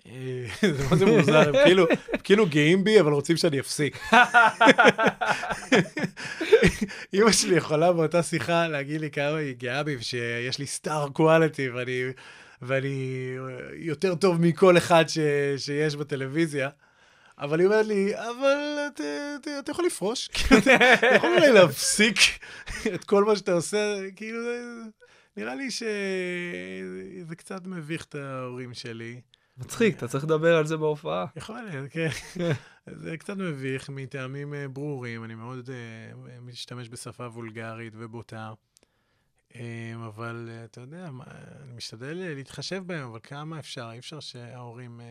[0.05, 1.85] אה, זה מה זה מוזר, הם כאילו,
[2.23, 3.97] כאילו גאים בי, אבל רוצים שאני אפסיק.
[7.13, 11.69] אימא שלי יכולה באותה שיחה להגיד לי כמה היא גאה בי, ושיש לי סטאר קואליטי,
[11.69, 12.03] ואני,
[12.61, 13.31] ואני
[13.73, 15.17] יותר טוב מכל אחד ש,
[15.57, 16.69] שיש בטלוויזיה.
[17.39, 19.03] אבל היא אומרת לי, אבל אתה,
[19.59, 22.17] אתה יכול לפרוש, כאילו, אתה יכול אולי להפסיק
[22.95, 24.39] את כל מה שאתה עושה, כאילו,
[25.37, 29.21] נראה לי שזה קצת מביך את ההורים שלי.
[29.57, 31.25] מצחיק, אתה צריך לדבר על זה בהופעה.
[31.35, 32.09] יכול להיות, כן.
[33.01, 38.53] זה קצת מביך מטעמים אה, ברורים, אני מאוד אה, משתמש בשפה וולגרית ובוטה.
[39.55, 41.09] אה, אבל אה, אתה יודע,
[41.63, 43.89] אני משתדל להתחשב בהם, אבל כמה אפשר?
[43.91, 45.01] אי אפשר שההורים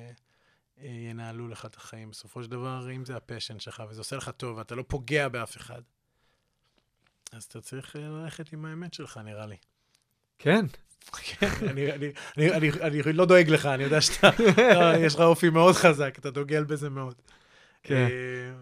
[0.78, 2.10] ינהלו לך את החיים.
[2.10, 5.56] בסופו של דבר, אם זה הפשן שלך וזה עושה לך טוב ואתה לא פוגע באף
[5.56, 5.82] אחד,
[7.32, 9.56] אז אתה צריך ללכת עם האמת שלך, נראה לי.
[10.38, 10.66] כן.
[11.12, 11.48] כן,
[12.84, 14.30] אני, לא דואג לך, אני יודע שאתה,
[14.74, 17.14] לא, יש לך אופי מאוד חזק, אתה דוגל בזה מאוד.
[17.82, 18.08] כן.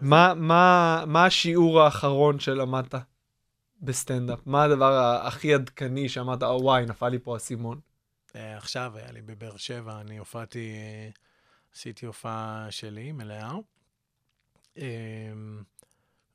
[0.03, 2.95] אה, מה, השיעור האחרון שלמדת
[3.81, 4.39] בסטנדאפ?
[4.45, 7.79] מה הדבר הכי עדכני שאמרת, "אה, וואי, נפל לי פה האסימון?
[8.35, 10.71] אה, עכשיו היה לי בבאר שבע, אני הופעתי,
[11.75, 13.51] עשיתי הופעה שלי, מלאה.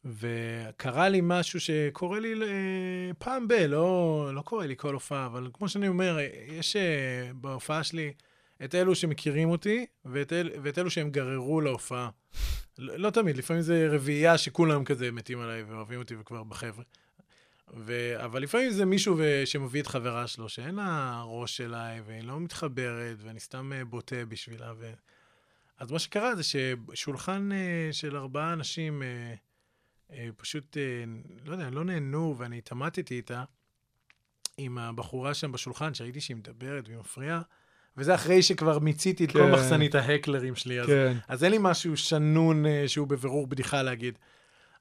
[0.04, 5.50] וקרה לי משהו שקורה לי אה, פעם ב, לא, לא קורה לי כל הופעה, אבל
[5.52, 6.18] כמו שאני אומר,
[6.48, 8.12] יש אה, בהופעה שלי
[8.64, 12.10] את אלו שמכירים אותי, ואת, אל, ואת אלו שהם גררו להופעה.
[12.78, 16.84] לא, לא תמיד, לפעמים זה רביעייה שכולם כזה מתים עליי ואוהבים אותי וכבר בחבר'ה.
[17.76, 18.14] ו...
[18.24, 19.42] אבל לפעמים זה מישהו ו...
[19.44, 24.24] שמביא את חברה שלו, שאין לה ראש אליי, והיא לא מתחברת, ואני סתם אה, בוטה
[24.28, 24.72] בשבילה.
[24.78, 24.92] ו...
[25.78, 27.48] אז מה שקרה זה ששולחן
[27.92, 29.02] של ארבעה אנשים
[30.36, 31.04] פשוט, אה,
[31.44, 33.44] לא יודע, לא נהנו, ואני התעמתתי איתה,
[34.56, 37.40] עם הבחורה שם בשולחן, שראיתי שהיא מדברת והיא מפריעה,
[37.96, 39.50] וזה אחרי שכבר מיציתי את כל כן.
[39.52, 40.80] מחסנית ההקלרים שלי.
[40.80, 41.16] אז כן.
[41.28, 44.18] אז אין לי משהו שנון אה, שהוא בבירור בדיחה להגיד.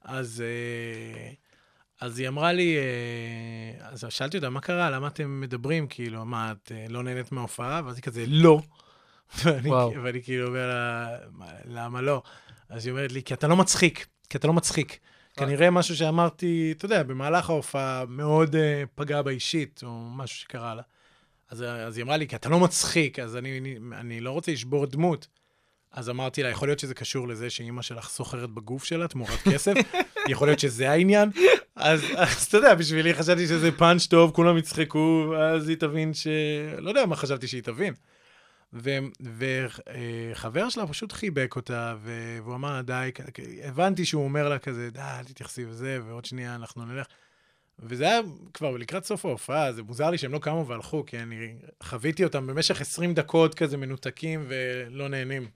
[0.01, 1.31] אז, אה,
[2.01, 4.89] אז היא אמרה לי, אה, אז שאלתי אותה, מה קרה?
[4.89, 5.87] למה אתם מדברים?
[5.87, 7.81] כאילו, מה, את אה, לא נהנית מההופעה?
[7.85, 8.61] ואז היא כזה, לא.
[9.43, 9.69] ואני.
[10.03, 12.21] ואני כאילו אומר לה, "מה, למה לא?
[12.69, 14.99] אז היא אומרת לי, כי אתה לא מצחיק, כי אתה לא מצחיק.
[15.37, 18.57] כנראה משהו שאמרתי, אתה יודע, במהלך ההופעה מאוד uh,
[18.95, 20.81] פגע בה אישית, או משהו שקרה לה.
[21.49, 24.51] אז, אז היא אמרה לי, כי אתה לא מצחיק, אז אני, אני, אני לא רוצה
[24.51, 25.27] לשבור דמות.
[25.91, 29.73] אז אמרתי לה, יכול להיות שזה קשור לזה שאימא שלך סוחרת בגוף שלה תמורת כסף?
[30.29, 31.29] יכול להיות שזה העניין?
[31.75, 36.27] אז, אז אתה יודע, בשבילי חשבתי שזה פאנץ' טוב, כולם יצחקו, אז היא תבין ש...
[36.77, 37.93] לא יודע מה חשבתי שהיא תבין.
[39.21, 43.09] וחבר שלה פשוט חיבק אותה, והוא אמר לה, די,
[43.63, 47.05] הבנתי שהוא אומר לה כזה, די, אל תתייחסי וזה, ועוד שנייה אנחנו נלך.
[47.79, 48.19] וזה היה
[48.53, 51.53] כבר לקראת סוף ההופעה, זה מוזר לי שהם לא קמו והלכו, כי אני
[51.83, 55.47] חוויתי אותם במשך 20 דקות כזה מנותקים ולא נהנים.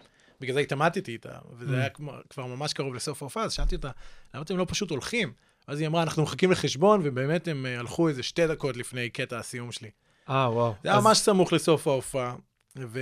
[0.42, 3.90] בגלל זה התעמתתי איתה, וזה היה כמו- כבר ממש קרוב לסוף ההופעה, אז שאלתי אותה,
[4.34, 5.34] למה אתם לא פשוט הולכים?
[5.68, 9.38] אז היא אמרה, אנחנו מחכים לחשבון, ובאמת הם אה, הלכו איזה שתי דקות לפני קטע
[9.40, 9.90] הסיום שלי.
[10.30, 10.76] אה, וואו.
[10.84, 12.36] זה היה אז- ממש סמוך לסוף ההופעה.
[12.76, 13.00] ו...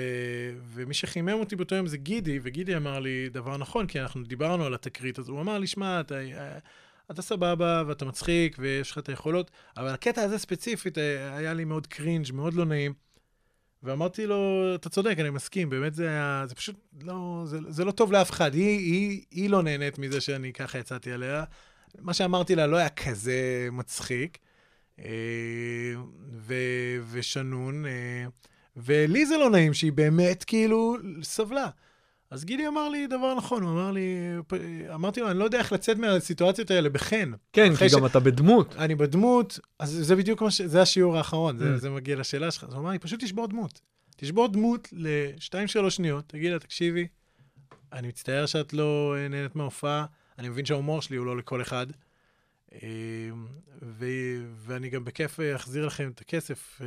[0.74, 4.66] ומי שחימם אותי באותו יום זה גידי, וגידי אמר לי דבר נכון, כי אנחנו דיברנו
[4.66, 6.16] על התקרית, אז הוא אמר לי, שמע, אתה,
[7.12, 11.66] אתה סבבה ואתה מצחיק ויש לך את היכולות, אבל הקטע הזה ספציפית אה, היה לי
[11.66, 12.94] מאוד קרינג', מאוד לא נעים.
[13.84, 17.92] ואמרתי לו, אתה צודק, אני מסכים, באמת זה היה, זה פשוט לא, זה, זה לא
[17.92, 18.54] טוב לאף אחד.
[18.54, 21.44] היא, היא, היא לא נהנית מזה שאני ככה יצאתי עליה.
[22.00, 24.38] מה שאמרתי לה לא היה כזה מצחיק
[25.00, 25.94] אה,
[26.32, 26.54] ו,
[27.12, 28.26] ושנון, אה,
[28.78, 31.70] ולי זה לא נעים שהיא באמת כאילו סבלה.
[32.32, 34.16] אז גידי אמר לי דבר נכון, הוא אמר לי,
[34.94, 37.32] אמרתי לו, אני לא יודע איך לצאת מהסיטואציות האלה בחן.
[37.54, 38.76] כן, כי אחרי גם אתה בדמות.
[38.76, 40.62] אני בדמות, אז זה בדיוק מה ש...
[40.62, 41.78] זה השיעור האחרון, זה, Mm.
[41.78, 42.64] זה מגיע לשאלה שלך.
[42.64, 43.82] אז הוא אמר לי, פשוט תשבור דמות.
[44.18, 47.08] תשבור דמות לשתיים, שלוש שניות, תגיד לה, תקשיבי,
[47.94, 50.06] אני מצטער שאת לא אה, נהנית מההופעה,
[50.40, 51.88] אני מבין שההומור שלי הוא לא לכל אחד,
[52.74, 52.80] אה,
[53.82, 54.06] ו,
[54.56, 56.82] ואני גם בכיף אה, אחזיר לכם את הכסף.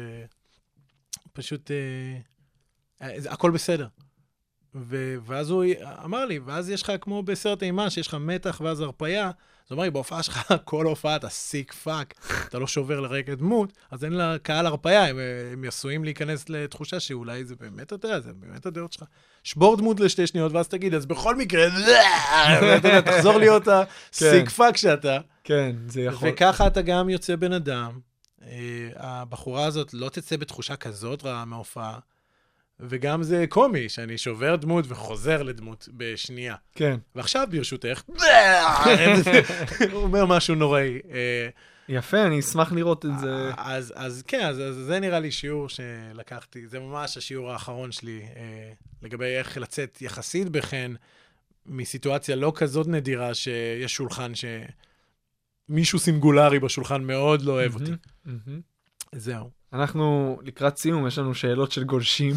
[1.32, 3.86] פשוט, אה, אה, הכל בסדר.
[4.74, 5.64] ו, ואז הוא
[6.04, 9.32] אמר לי, ואז יש לך כמו בסרט אימה, שיש לך מתח ואז הרפייה, אז
[9.68, 12.14] הוא אמר לי, בהופעה שלך, כל הופעה אתה sick fuck,
[12.48, 15.18] אתה לא שובר לרגע דמות, אז אין לקהל הרפייה, הם,
[15.52, 19.04] הם עשויים להיכנס לתחושה שאולי זה באמת, אתה זה באמת הדעות שלך.
[19.44, 21.66] שבור דמות לשתי שניות, ואז תגיד, אז בכל מקרה,
[23.04, 25.18] תחזור להיות ה sick fuck שאתה.
[25.44, 26.28] כן, זה יכול...
[26.28, 28.11] וככה אתה גם יוצא בן אדם.
[28.46, 31.98] אה, הבחורה הזאת לא תצא בתחושה כזאת רעה מההופעה,
[32.80, 36.54] וגם זה קומי, שאני שובר דמות וחוזר לדמות בשנייה.
[36.74, 36.96] כן.
[37.14, 38.02] ועכשיו, ברשותך,
[39.92, 41.00] הוא אומר משהו נוראי.
[41.10, 41.48] אה,
[41.88, 43.50] יפה, אני אשמח לראות את זה.
[43.56, 48.22] אז, אז כן, אז, אז זה נראה לי שיעור שלקחתי, זה ממש השיעור האחרון שלי
[48.36, 48.72] אה,
[49.02, 50.94] לגבי איך לצאת יחסית בחן
[51.66, 54.34] מסיטואציה לא כזאת נדירה שיש שולחן
[55.72, 57.92] שמישהו סינגולרי בשולחן מאוד לא אוהב אותי.
[59.14, 59.50] זהו.
[59.72, 62.34] אנחנו לקראת סיום, יש לנו שאלות של גולשים.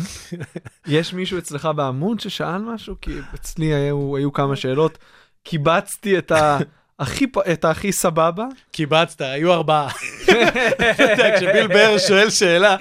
[0.88, 2.96] יש מישהו אצלך בעמוד ששאל משהו?
[3.02, 4.98] כי אצלי היו, היו כמה שאלות.
[5.44, 6.58] קיבצתי את ה...
[7.00, 8.46] הכי, את הכי סבבה.
[8.72, 9.90] קיבצת, היו ארבעה.
[11.38, 12.76] כשביל בר שואל שאלה,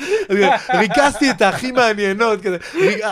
[0.74, 2.56] ריכזתי את הכי מעניינות, כזה,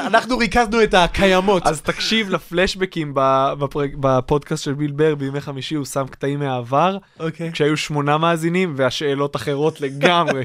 [0.07, 1.67] אנחנו ריכזנו את הקיימות.
[1.67, 7.53] אז תקשיב לפלשבקים בפרק- בפודקאסט של ביל בר בימי חמישי, הוא שם קטעים מהעבר, אוקיי.
[7.53, 10.45] כשהיו שמונה מאזינים והשאלות אחרות לגמרי.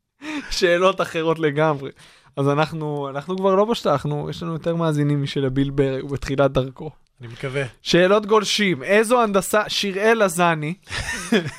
[0.50, 1.90] שאלות אחרות לגמרי.
[2.36, 6.52] אז אנחנו, אנחנו כבר לא בשטחנו, יש לנו יותר מאזינים משל הביל בר, הוא בתחילת
[6.52, 6.90] דרכו.
[7.20, 7.64] אני מקווה.
[7.82, 10.74] שאלות גולשים, איזו הנדסה, שיראל עזני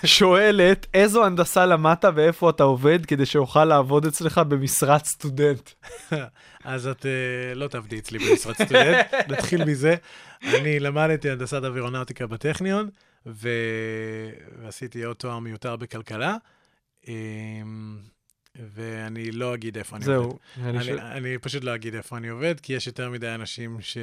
[0.05, 5.69] שואלת, איזו הנדסה למדת ואיפה אתה עובד כדי שאוכל לעבוד אצלך במשרת סטודנט.
[6.63, 9.95] אז את אה, לא תעבדי אצלי במשרד סטודנט, נתחיל מזה.
[10.43, 12.89] אני למדתי הנדסת אווירונאוטיקה בטכניון,
[13.25, 13.49] ו...
[14.61, 16.35] ועשיתי עוד תואר מיותר בכלכלה,
[17.07, 17.97] אמ,
[18.75, 20.29] ואני לא אגיד איפה אני עובד.
[20.57, 23.29] זהו, לי ש- אני, אני פשוט לא אגיד איפה אני עובד, כי יש יותר מדי
[23.29, 23.97] אנשים ש...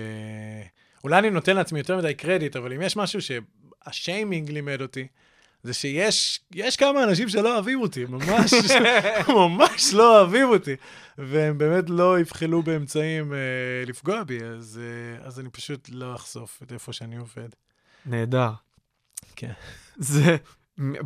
[1.05, 5.07] אולי אני נותן לעצמי יותר מדי קרדיט, אבל אם יש משהו שהשיימינג לימד אותי,
[5.63, 8.53] זה שיש יש כמה אנשים שלא אוהבים אותי, ממש,
[9.39, 10.75] ממש לא אוהבים אותי,
[11.19, 13.39] והם באמת לא יבחלו באמצעים אה,
[13.87, 17.49] לפגוע בי, אז, אה, אז אני פשוט לא אחשוף את איפה שאני עובד.
[18.07, 18.51] נהדר.
[19.37, 19.53] כן.
[19.97, 20.37] זה,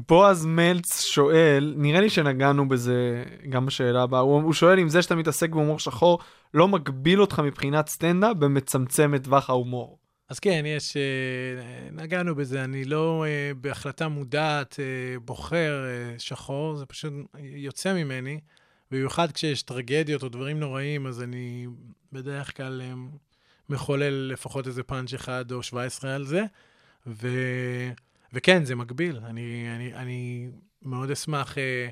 [0.08, 5.02] בועז מלץ שואל, נראה לי שנגענו בזה גם בשאלה הבאה, הוא, הוא שואל אם זה
[5.02, 6.18] שאתה מתעסק בהומור שחור
[6.54, 9.98] לא מגביל אותך מבחינת סטנדאפ ומצמצם את טווח ההומור.
[10.28, 15.84] אז כן, יש, אה, נגענו בזה, אני לא אה, בהחלטה מודעת אה, בוחר
[16.18, 18.40] שחור, זה פשוט יוצא ממני,
[18.90, 21.66] במיוחד כשיש טרגדיות או דברים נוראים, אז אני
[22.12, 22.82] בדרך כלל
[23.68, 26.44] מחולל לפחות איזה פאנץ' אחד או 17 על זה,
[27.06, 27.28] ו,
[28.32, 29.20] וכן, זה מגביל.
[29.24, 30.48] אני, אני, אני
[30.82, 31.88] מאוד אשמח אה,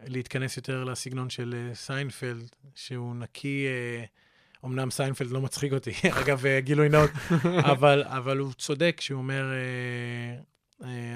[0.00, 3.66] להתכנס יותר לסגנון של אה, סיינפלד, שהוא נקי...
[3.66, 4.04] אה,
[4.64, 7.10] אמנם סיינפלד לא מצחיק אותי, אגב, גילוי נאות,
[7.72, 9.44] אבל, אבל הוא צודק כשהוא אומר,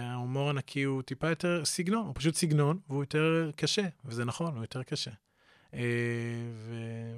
[0.01, 4.63] ההומור הנקי הוא טיפה יותר סגנון, הוא פשוט סגנון, והוא יותר קשה, וזה נכון, הוא
[4.63, 5.11] יותר קשה.
[5.73, 6.75] ו...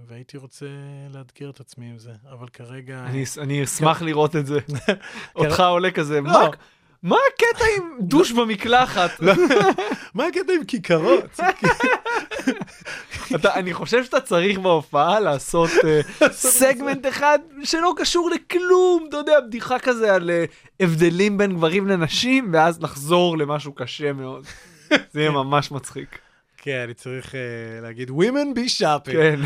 [0.07, 0.67] והייתי רוצה
[1.11, 3.05] לאתגר את עצמי עם זה, אבל כרגע...
[3.07, 4.59] אני, אני אשמח לראות את זה.
[5.37, 6.51] אותך עולה כזה, מה, לא.
[7.05, 9.11] מה הקטע עם דוש במקלחת?
[10.15, 11.41] מה הקטע עם כיכרות?
[13.35, 16.01] אתה, אני חושב שאתה צריך בהופעה לעשות אה,
[16.31, 20.45] סגמנט אחד שלא קשור לכלום, אתה יודע, בדיחה כזה על אה,
[20.81, 24.47] הבדלים בין גברים לנשים, ואז לחזור למשהו קשה מאוד.
[25.13, 26.24] זה יהיה ממש מצחיק.
[26.65, 29.13] כן, אני צריך uh, להגיד, women be shopping.
[29.13, 29.41] כן.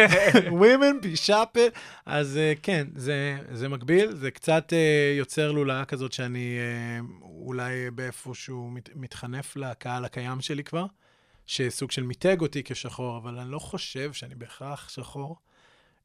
[0.62, 1.78] women be shopping.
[2.06, 7.90] אז uh, כן, זה, זה מקביל, זה קצת uh, יוצר לולאה כזאת שאני uh, אולי
[7.90, 10.86] באיפשהו מת, מתחנף לקהל הקיים שלי כבר,
[11.46, 15.36] שסוג של מיתג אותי כשחור, אבל אני לא חושב שאני בהכרח שחור.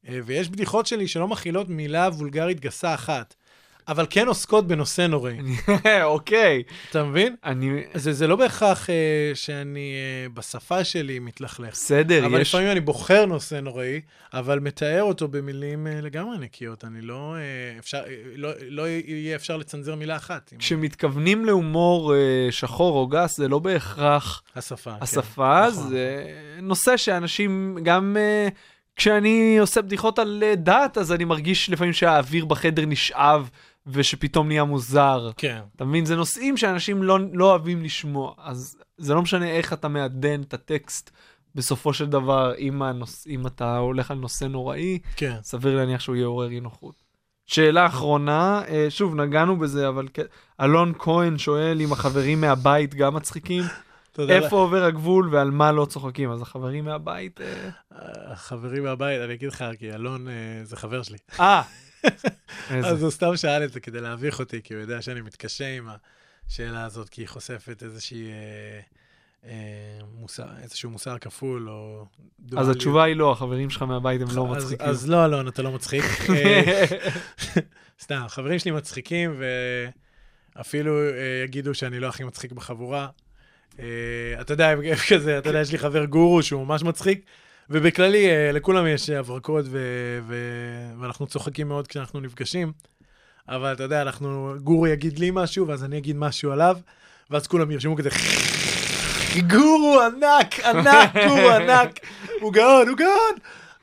[0.04, 3.34] Uh, ויש בדיחות שלי שלא מכילות מילה וולגרית גסה אחת,
[3.88, 5.38] אבל כן עוסקות בנושא נוראי.
[6.02, 6.62] אוקיי.
[6.90, 7.36] אתה מבין?
[7.44, 7.82] אני...
[7.94, 11.70] זה, זה לא בהכרח אה, שאני אה, בשפה שלי מתלכלך.
[11.70, 12.48] בסדר, אבל יש...
[12.48, 14.00] לפעמים אני בוחר נושא נוראי,
[14.34, 16.84] אבל מתאר אותו במילים אה, לגמרי נקיות.
[16.84, 20.52] אני לא, אה, אפשר, אה, לא, לא יהיה אפשר לצנזר מילה אחת.
[20.58, 24.90] כשמתכוונים להומור אה, שחור או גס, זה לא בהכרח השפה.
[24.90, 24.96] כן.
[25.00, 25.88] השפה, נכון.
[25.88, 26.26] זה
[26.62, 28.48] נושא שאנשים, גם אה,
[28.96, 33.50] כשאני עושה בדיחות על אה, דת, אז אני מרגיש לפעמים שהאוויר בחדר נשאב,
[33.86, 35.30] ושפתאום נהיה מוזר.
[35.36, 35.60] כן.
[35.76, 36.04] אתה מבין?
[36.04, 40.54] זה נושאים שאנשים לא, לא אוהבים לשמוע, אז זה לא משנה איך אתה מעדן את
[40.54, 41.10] הטקסט
[41.54, 43.26] בסופו של דבר, אם, הנוש...
[43.26, 45.36] אם אתה הולך על נושא נוראי, כן.
[45.42, 46.94] סביר להניח שהוא יעורר אי נוחות.
[47.46, 50.08] שאלה אחרונה, אה, שוב, נגענו בזה, אבל
[50.60, 53.62] אלון כהן שואל אם החברים מהבית גם מצחיקים,
[54.18, 56.30] איפה עובר הגבול ועל מה לא צוחקים.
[56.30, 57.40] אז החברים מהבית...
[57.40, 57.70] אה,
[58.32, 61.18] החברים מהבית, אני אגיד לך, כי אלון אה, זה חבר שלי.
[61.40, 61.62] אה,
[62.70, 65.88] אז הוא סתם שאל את זה כדי להביך אותי, כי הוא יודע שאני מתקשה עם
[66.48, 68.30] השאלה הזאת, כי היא חושפת איזושהי...
[68.30, 68.80] אה,
[69.44, 72.02] אה, מוסר, איזשהו מוסר כפול, או...
[72.02, 72.76] אז דואליות.
[72.76, 74.86] התשובה היא לא, החברים שלך מהבית הם לא אז- מצחיקים.
[74.86, 76.04] אז לא, אלון, אתה לא מצחיק.
[76.30, 76.84] אה,
[78.00, 79.40] סתם, חברים שלי מצחיקים,
[80.56, 83.08] ואפילו אה, יגידו שאני לא הכי מצחיק בחבורה.
[84.40, 84.74] אתה יודע,
[85.08, 87.24] כזה, אתה יודע, יש לי חבר גורו שהוא ממש מצחיק,
[87.70, 92.72] ובכללי, אה, לכולם יש הברקות, ו- ו- ואנחנו צוחקים מאוד כשאנחנו נפגשים.
[93.48, 96.76] אבל אתה יודע, אנחנו, גורו יגיד לי משהו, ואז אני אגיד משהו עליו,
[97.30, 98.10] ואז כולם ירשמו כזה,
[99.50, 102.00] גורו ענק, ענק, גורו ענק,
[102.40, 103.34] הוא גאון, הוא גאון.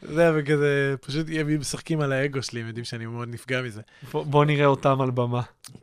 [0.10, 3.82] יודע, וכזה, פשוט הם משחקים על האגו שלי, הם יודעים שאני מאוד נפגע מזה.
[4.12, 5.42] בוא- בוא נראה אותם על במה.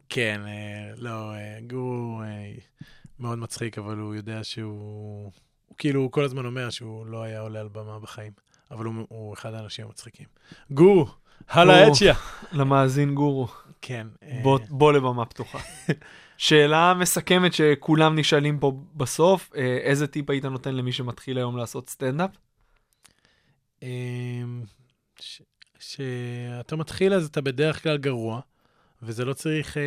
[0.09, 0.53] כן, אה,
[0.97, 2.21] לא, אה, גורו
[3.21, 5.31] מאוד מצחיק, אבל הוא יודע שהוא...
[5.71, 8.33] הוא כאילו, הוא כל הזמן אומר שהוא לא היה עולה על במה בחיים,
[8.71, 10.27] אבל הוא, הוא אחד האנשים המצחיקים.
[10.71, 11.07] גורו,
[11.49, 11.89] הלאה.
[11.89, 12.15] אצ'יה.
[12.53, 13.49] למאזין גורו,
[13.83, 14.07] כן.
[14.23, 15.59] אה, בוא- בוא לבמה פתוחה.
[16.39, 21.89] שאלה מסכמת שכולם נשאלים פה בסוף, אה, איזה טיפ היית נותן למי שמתחיל היום לעשות
[21.91, 22.31] סטנדאפ?
[23.83, 24.63] אמ,
[25.21, 25.43] ש-
[25.79, 28.41] שאתה מתחיל אז אתה בדרך כלל גרוע,
[29.03, 29.83] וזה לא צריך, אה,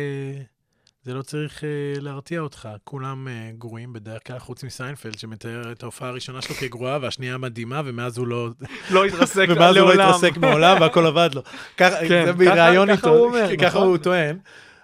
[1.04, 1.68] זה לא צריך אה,
[2.00, 2.68] להרתיע אותך.
[2.84, 7.82] כולם אה, גרועים בדרך כלל, חוץ מסיינפלד, שמתאר את ההופעה הראשונה שלו כגרועה, והשנייה מדהימה,
[7.84, 8.48] ומאז הוא לא...
[8.90, 10.08] לא התרסק ומאז הוא לא לעולם.
[10.08, 11.42] התרסק מעולם, והכל עבד לו.
[11.76, 13.86] ככה, כן, זה ככה- בריאיון ככה איתו, הוא אומר, ככה נכון.
[13.86, 14.38] הוא טוען.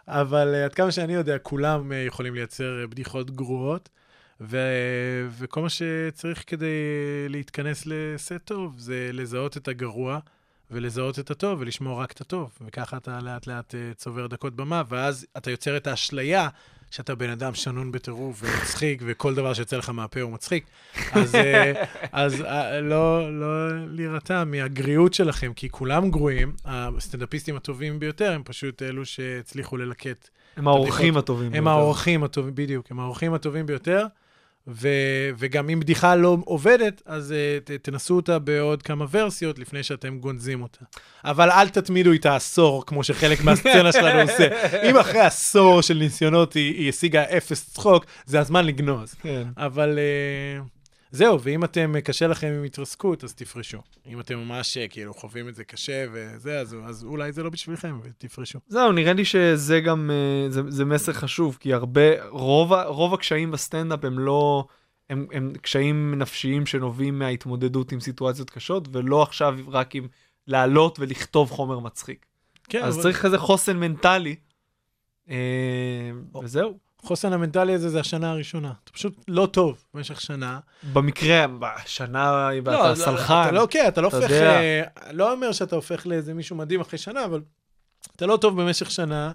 [0.08, 3.88] אבל אה, עד כמה שאני יודע, כולם אה, יכולים לייצר אה, בדיחות גרועות,
[4.40, 4.58] ו-
[5.38, 6.74] וכל מה שצריך כדי
[7.28, 10.18] להתכנס לסט טוב, זה לזהות את הגרוע
[10.70, 12.50] ולזהות את הטוב ולשמור רק את הטוב.
[12.60, 16.48] וככה אתה לאט לאט אה, צובר דקות במה, ואז אתה יוצר את האשליה
[16.90, 20.64] שאתה בן אדם שנון בטירוף ומצחיק, וכל דבר שיוצא לך מהפה הוא מצחיק.
[21.12, 21.72] אז, אה,
[22.12, 28.82] אז אה, לא, לא להירתע מהגריעות שלכם, כי כולם גרועים, הסטנדאפיסטים הטובים ביותר הם פשוט
[28.82, 31.16] אלו שהצליחו ללקט הם האורחים.
[31.16, 31.46] הטובים.
[31.46, 31.70] הם ביותר.
[31.70, 34.06] האורחים הטובים, בדיוק, הם האורחים הטובים ביותר,
[34.68, 34.88] ו,
[35.38, 40.18] וגם אם בדיחה לא עובדת, אז uh, ת, תנסו אותה בעוד כמה ורסיות לפני שאתם
[40.18, 40.84] גונזים אותה.
[41.24, 44.48] אבל אל תתמידו איתה עשור, כמו שחלק מהסצנה שלנו עושה.
[44.90, 49.14] אם אחרי עשור של ניסיונות היא, היא השיגה אפס צחוק, זה הזמן לגנוז.
[49.14, 49.42] כן.
[49.56, 50.79] אבל uh,
[51.10, 53.78] זהו, ואם אתם, אה, קשה לכם עם התרסקות, אז תפרשו.
[54.06, 57.50] אם אתם ממש אה, כאילו חווים את זה קשה וזה, אז, אז אולי זה לא
[57.50, 58.58] בשבילכם, ותפרשו.
[58.68, 63.50] זהו, נראה לי שזה גם, אה, זה, זה מסר חשוב, כי הרבה, רוב, רוב הקשיים
[63.50, 64.64] בסטנדאפ הם לא,
[65.10, 70.08] הם, הם קשיים נפשיים שנובעים מההתמודדות עם סיטואציות קשות, ולא עכשיו רק עם
[70.46, 72.26] לעלות ולכתוב חומר מצחיק.
[72.68, 74.36] כן, אז אבל- צריך כזה חוסן מנטלי,
[75.30, 75.36] אה,
[76.42, 76.89] וזהו.
[77.04, 78.72] החוסן המנטלי הזה זה השנה הראשונה.
[78.84, 80.58] אתה פשוט לא טוב במשך שנה.
[80.92, 83.42] במקרה, בשנה, ואתה לא, סלחן.
[83.42, 84.60] אתה לא, כן, אתה לא אתה הופך, יודע.
[84.60, 84.82] אה,
[85.12, 87.40] לא אומר שאתה הופך לאיזה מישהו מדהים אחרי שנה, אבל
[88.16, 89.32] אתה לא טוב במשך שנה,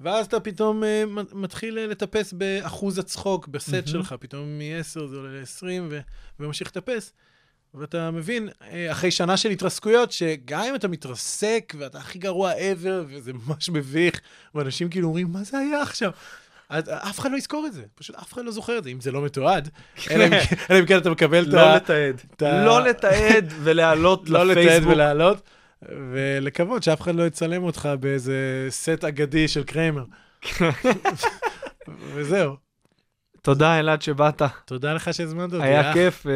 [0.00, 3.86] ואז אתה פתאום אה, מתחיל אה, לטפס באחוז הצחוק בסט מהמם.
[3.86, 5.94] שלך, פתאום מ-10 זה עולה ל-20
[6.40, 7.12] וממשיך לטפס.
[7.74, 13.04] ואתה מבין, אה, אחרי שנה של התרסקויות, שגם אם אתה מתרסק ואתה הכי גרוע ever,
[13.08, 14.20] וזה ממש מביך,
[14.54, 16.10] ואנשים כאילו אומרים, מה זה היה עכשיו?
[16.88, 19.12] אף אחד לא יזכור את זה, פשוט אף אחד לא זוכר את זה, אם זה
[19.12, 19.68] לא מתועד,
[20.10, 21.56] אלא אם כן- אלא אם כן אתה מקבל את ה...
[21.56, 22.22] לא לתעד.
[22.42, 24.92] לא לתעד ולהעלות לא לתעד לפייסבוק.
[24.92, 25.42] ולעלות,
[26.12, 30.04] ולקוות שאף אחד לא יצלם אותך באיזה סט אגדי של קריימר.
[32.14, 32.56] וזהו.
[33.42, 34.42] תודה, אלעד, שבאת.
[34.64, 35.64] תודה לך שהזמנת אותי.
[35.64, 35.92] היה אה?
[35.92, 36.26] כיף.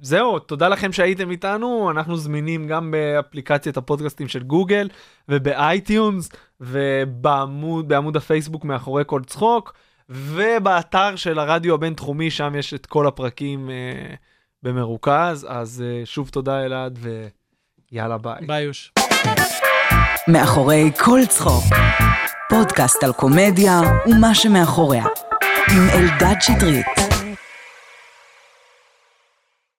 [0.00, 4.88] זהו, תודה לכם שהייתם איתנו, אנחנו זמינים גם באפליקציית הפודקאסטים של גוגל
[5.28, 6.28] וב iTunes
[6.60, 9.74] ובעמוד בעמוד הפייסבוק מאחורי כל צחוק
[10.08, 14.14] ובאתר של הרדיו הבינתחומי, שם יש את כל הפרקים אה,
[14.62, 16.98] במרוכז, אז אה, שוב תודה אלעד
[17.92, 18.46] ויאללה ביי.
[18.46, 18.92] ביי יוש.
[20.28, 21.64] מאחורי כל צחוק.
[22.48, 25.04] פודקאסט על קומדיה ומה שמאחוריה.
[25.70, 27.03] עם אלדד שטרית.